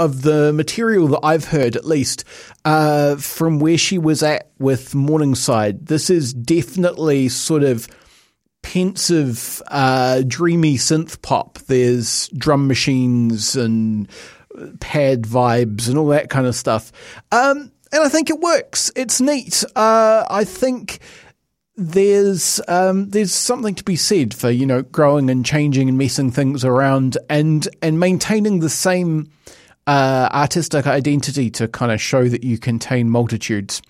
of 0.00 0.22
the 0.22 0.52
material 0.54 1.08
that 1.08 1.20
I've 1.22 1.44
heard, 1.44 1.76
at 1.76 1.84
least, 1.84 2.24
uh, 2.64 3.16
from 3.16 3.60
where 3.60 3.76
she 3.76 3.98
was 3.98 4.22
at 4.22 4.50
with 4.58 4.94
Morningside. 4.94 5.86
This 5.86 6.08
is 6.08 6.32
definitely 6.32 7.28
sort 7.28 7.62
of 7.62 7.86
pensive, 8.62 9.60
uh, 9.68 10.22
dreamy 10.26 10.76
synth 10.76 11.20
pop. 11.20 11.58
There's 11.58 12.28
drum 12.28 12.66
machines 12.66 13.56
and 13.56 14.08
pad 14.80 15.22
vibes 15.22 15.86
and 15.88 15.98
all 15.98 16.08
that 16.08 16.30
kind 16.30 16.46
of 16.46 16.54
stuff. 16.54 16.92
Um, 17.30 17.70
and 17.92 18.02
I 18.02 18.08
think 18.08 18.30
it 18.30 18.40
works. 18.40 18.90
It's 18.96 19.20
neat. 19.20 19.64
Uh, 19.76 20.24
I 20.30 20.44
think 20.44 21.00
there's 21.76 22.58
um, 22.68 23.10
there's 23.10 23.32
something 23.32 23.74
to 23.74 23.84
be 23.84 23.96
said 23.96 24.32
for 24.32 24.50
you 24.50 24.66
know 24.66 24.82
growing 24.82 25.28
and 25.28 25.44
changing 25.44 25.88
and 25.88 25.98
messing 25.98 26.30
things 26.30 26.64
around 26.64 27.18
and 27.28 27.68
and 27.82 28.00
maintaining 28.00 28.60
the 28.60 28.68
same 28.68 29.30
uh, 29.86 30.28
artistic 30.32 30.86
identity 30.86 31.50
to 31.50 31.68
kind 31.68 31.92
of 31.92 32.00
show 32.00 32.28
that 32.28 32.44
you 32.44 32.58
contain 32.58 33.10
multitudes. 33.10 33.82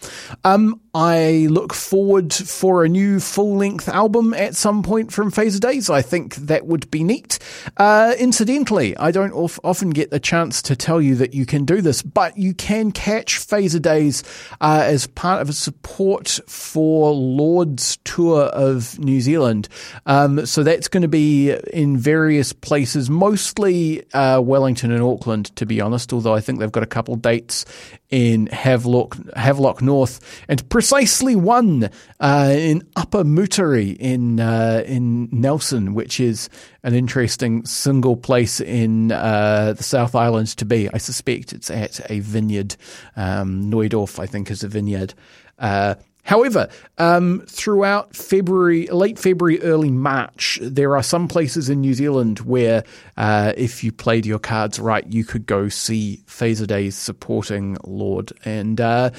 Um, 0.44 0.80
I 0.92 1.46
look 1.48 1.72
forward 1.72 2.32
for 2.32 2.84
a 2.84 2.88
new 2.88 3.20
full 3.20 3.56
length 3.56 3.88
album 3.88 4.34
at 4.34 4.56
some 4.56 4.82
point 4.82 5.12
from 5.12 5.30
Fazerdaze. 5.30 5.88
I 5.88 6.02
think 6.02 6.34
that 6.36 6.66
would 6.66 6.90
be 6.90 7.04
neat. 7.04 7.38
Uh, 7.76 8.14
incidentally, 8.18 8.96
I 8.96 9.12
don't 9.12 9.32
of- 9.32 9.60
often 9.62 9.90
get 9.90 10.10
the 10.10 10.18
chance 10.18 10.60
to 10.62 10.74
tell 10.74 11.00
you 11.00 11.14
that 11.16 11.32
you 11.32 11.46
can 11.46 11.64
do 11.64 11.80
this, 11.80 12.02
but 12.02 12.36
you 12.36 12.54
can 12.54 12.90
catch 12.90 13.38
Fazerdaze 13.38 14.24
uh, 14.60 14.82
as 14.84 15.06
part 15.06 15.40
of 15.40 15.48
a 15.48 15.52
support 15.52 16.40
for 16.48 17.12
Lorde's 17.12 17.98
tour 17.98 18.46
of 18.46 18.98
New 18.98 19.20
Zealand. 19.20 19.68
Um, 20.06 20.44
so 20.44 20.64
that's 20.64 20.88
going 20.88 21.02
to 21.02 21.08
be 21.08 21.52
in 21.72 21.98
various 21.98 22.52
places, 22.52 23.08
mostly 23.08 24.10
uh, 24.12 24.40
Wellington 24.40 24.90
and 24.90 25.02
Auckland, 25.02 25.54
to 25.54 25.66
be 25.66 25.80
honest, 25.80 26.12
although 26.12 26.34
I 26.34 26.40
think 26.40 26.58
they've 26.58 26.72
got 26.72 26.82
a 26.82 26.86
couple 26.86 27.14
dates 27.14 27.64
in 28.10 28.48
Havelock, 28.48 29.16
Havelock 29.36 29.80
North, 29.82 30.20
and 30.48 30.68
precisely 30.80 31.36
one 31.36 31.90
uh, 32.20 32.54
in 32.56 32.82
Upper 32.96 33.22
Moutere 33.22 33.94
in 33.98 34.40
uh, 34.40 34.82
in 34.86 35.28
Nelson, 35.30 35.92
which 35.92 36.18
is 36.18 36.48
an 36.82 36.94
interesting 36.94 37.66
single 37.66 38.16
place 38.16 38.62
in 38.62 39.12
uh, 39.12 39.74
the 39.76 39.82
South 39.82 40.14
Island 40.14 40.48
to 40.56 40.64
be. 40.64 40.88
I 40.88 40.96
suspect 40.96 41.52
it's 41.52 41.70
at 41.70 42.00
a 42.10 42.20
vineyard. 42.20 42.76
Um, 43.14 43.70
Neudorf, 43.70 44.18
I 44.18 44.24
think, 44.24 44.50
is 44.50 44.64
a 44.64 44.68
vineyard. 44.68 45.12
Uh, 45.58 45.96
However, 46.22 46.68
um, 46.98 47.42
throughout 47.48 48.14
February, 48.14 48.86
late 48.86 49.18
February, 49.18 49.60
early 49.62 49.90
March, 49.90 50.58
there 50.62 50.94
are 50.96 51.02
some 51.02 51.28
places 51.28 51.68
in 51.68 51.80
New 51.80 51.94
Zealand 51.94 52.40
where, 52.40 52.84
uh, 53.16 53.52
if 53.56 53.82
you 53.82 53.90
played 53.90 54.26
your 54.26 54.38
cards 54.38 54.78
right, 54.78 55.04
you 55.06 55.24
could 55.24 55.46
go 55.46 55.68
see 55.68 56.22
Fazerdaze 56.26 56.92
supporting 56.92 57.78
Lorde. 57.84 58.32
And 58.44 58.80
uh, 58.80 59.10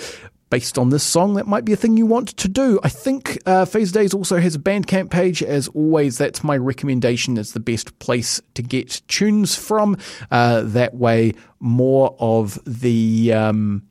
based 0.51 0.77
on 0.77 0.89
this 0.89 1.01
song, 1.01 1.33
that 1.33 1.47
might 1.47 1.65
be 1.65 1.73
a 1.73 1.75
thing 1.75 1.97
you 1.97 2.05
want 2.05 2.27
to 2.37 2.47
do. 2.47 2.79
I 2.83 2.89
think 2.89 3.39
uh, 3.47 3.65
Fazerdaze 3.65 4.13
also 4.13 4.37
has 4.39 4.53
a 4.53 4.59
Bandcamp 4.59 5.09
page. 5.09 5.41
As 5.41 5.67
always, 5.69 6.19
that's 6.19 6.43
my 6.43 6.57
recommendation. 6.57 7.37
It's 7.37 7.53
the 7.53 7.59
best 7.59 7.97
place 7.97 8.39
to 8.53 8.61
get 8.61 9.01
tunes 9.07 9.55
from. 9.55 9.97
Uh, 10.29 10.61
that 10.61 10.93
way, 10.93 11.33
more 11.59 12.15
of 12.19 12.59
the. 12.65 13.33
Um, 13.33 13.87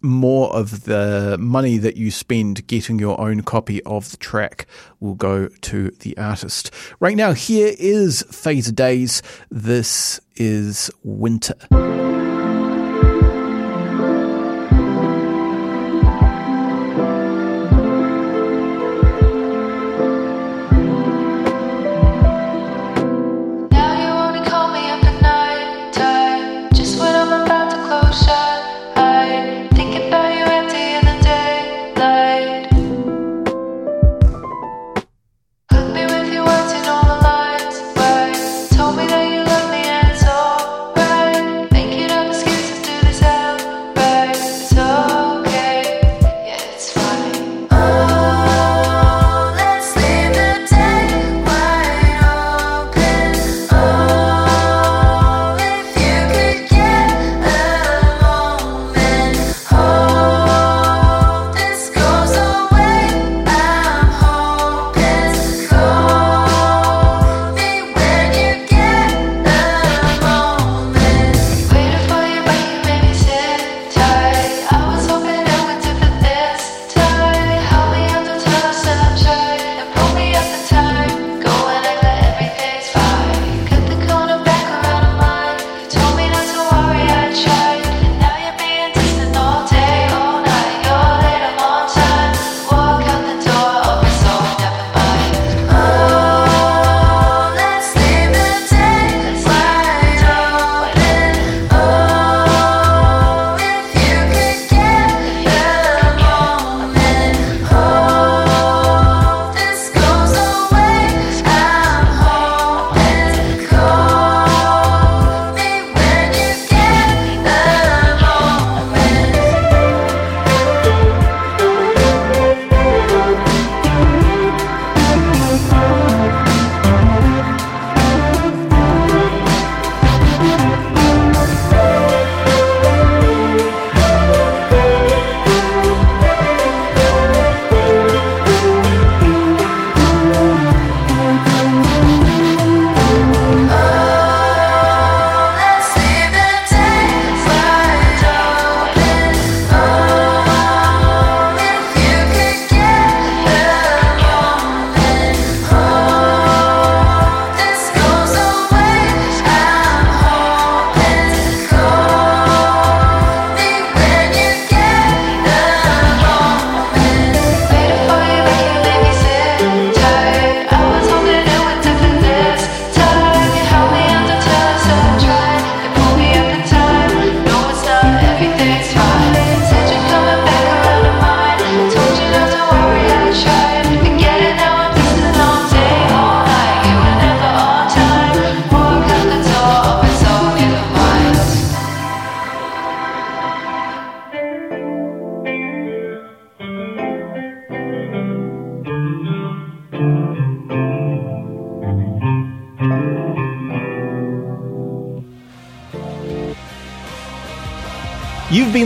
more 0.00 0.52
of 0.54 0.84
the 0.84 1.36
money 1.40 1.78
that 1.78 1.96
you 1.96 2.10
spend 2.10 2.66
getting 2.66 2.98
your 2.98 3.20
own 3.20 3.42
copy 3.42 3.82
of 3.84 4.10
the 4.10 4.16
track 4.16 4.66
will 5.00 5.14
go 5.14 5.48
to 5.48 5.90
the 6.00 6.16
artist. 6.18 6.72
Right 7.00 7.16
now, 7.16 7.32
here 7.32 7.74
is 7.78 8.24
Fazerdaze. 8.24 9.22
This 9.50 10.20
is 10.36 10.90
Winter. 11.02 11.54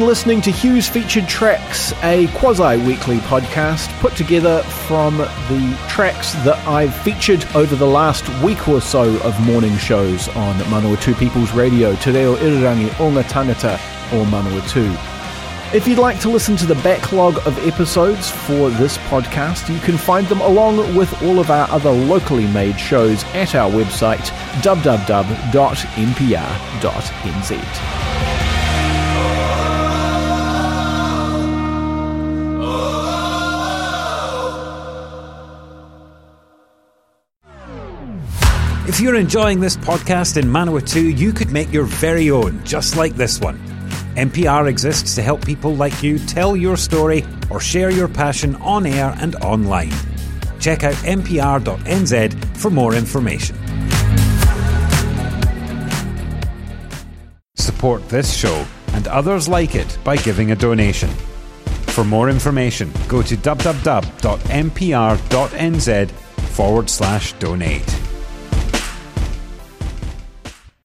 Been 0.03 0.09
listening 0.09 0.41
to 0.41 0.51
Hugh's 0.51 0.89
Featured 0.89 1.29
Tracks, 1.29 1.93
a 2.03 2.27
quasi 2.35 2.77
weekly 2.85 3.19
podcast 3.19 3.89
put 4.01 4.17
together 4.17 4.65
from 4.65 5.19
the 5.19 5.79
tracks 5.89 6.33
that 6.45 6.59
I've 6.67 6.93
featured 7.03 7.45
over 7.55 7.77
the 7.77 7.87
last 7.87 8.29
week 8.43 8.67
or 8.67 8.81
so 8.81 9.17
of 9.21 9.41
morning 9.47 9.77
shows 9.77 10.27
on 10.31 10.57
Manawatu 10.65 11.17
People's 11.17 11.53
Radio, 11.53 11.95
Te 11.95 12.11
Reo 12.11 12.35
Irirangi 12.35 12.89
Onga 12.99 13.23
Tangata 13.23 13.75
or 14.13 14.27
Manawatu. 14.27 14.93
If 15.73 15.87
you'd 15.87 15.99
like 15.99 16.19
to 16.23 16.29
listen 16.29 16.57
to 16.57 16.67
the 16.67 16.75
backlog 16.83 17.39
of 17.47 17.57
episodes 17.65 18.29
for 18.29 18.71
this 18.71 18.99
podcast, 18.99 19.73
you 19.73 19.79
can 19.79 19.97
find 19.97 20.27
them 20.27 20.41
along 20.41 20.97
with 20.97 21.23
all 21.23 21.39
of 21.39 21.49
our 21.53 21.71
other 21.71 21.93
locally 21.93 22.49
made 22.49 22.77
shows 22.77 23.23
at 23.35 23.55
our 23.55 23.71
website 23.71 24.33
www.mpr.nz. 24.63 25.53
If 38.93 39.01
you're 39.01 39.17
enjoying 39.17 39.59
this 39.59 39.75
podcast 39.75 40.37
in 40.37 40.45
Manawatu, 40.45 41.17
you 41.19 41.33
could 41.33 41.51
make 41.51 41.73
your 41.73 41.85
very 41.85 42.31
own, 42.31 42.63
just 42.63 42.95
like 42.95 43.15
this 43.15 43.41
one. 43.41 43.57
MPR 44.17 44.69
exists 44.69 45.15
to 45.15 45.23
help 45.23 45.47
people 45.47 45.75
like 45.75 46.03
you 46.03 46.19
tell 46.19 46.55
your 46.55 46.77
story 46.77 47.25
or 47.49 47.59
share 47.59 47.91
your 47.91 48.07
passion 48.07 48.55
on 48.57 48.85
air 48.85 49.17
and 49.19 49.35
online. 49.37 49.95
Check 50.61 50.85
out 50.85 50.93
mpr.nz 50.97 52.45
for 52.59 52.69
more 52.69 52.95
information. 52.95 53.57
Support 57.55 58.07
this 58.11 58.31
show 58.37 58.67
and 58.93 59.09
others 59.09 59.49
like 59.49 59.75
it 59.75 59.97
by 60.05 60.19
giving 60.19 60.51
a 60.51 60.55
donation. 60.55 61.09
For 61.95 62.05
more 62.05 62.29
information, 62.29 62.93
go 63.09 63.23
to 63.23 63.39
www.mpr.nz 63.39 64.11
forward 66.11 66.91
slash 66.91 67.33
donate. 67.39 68.02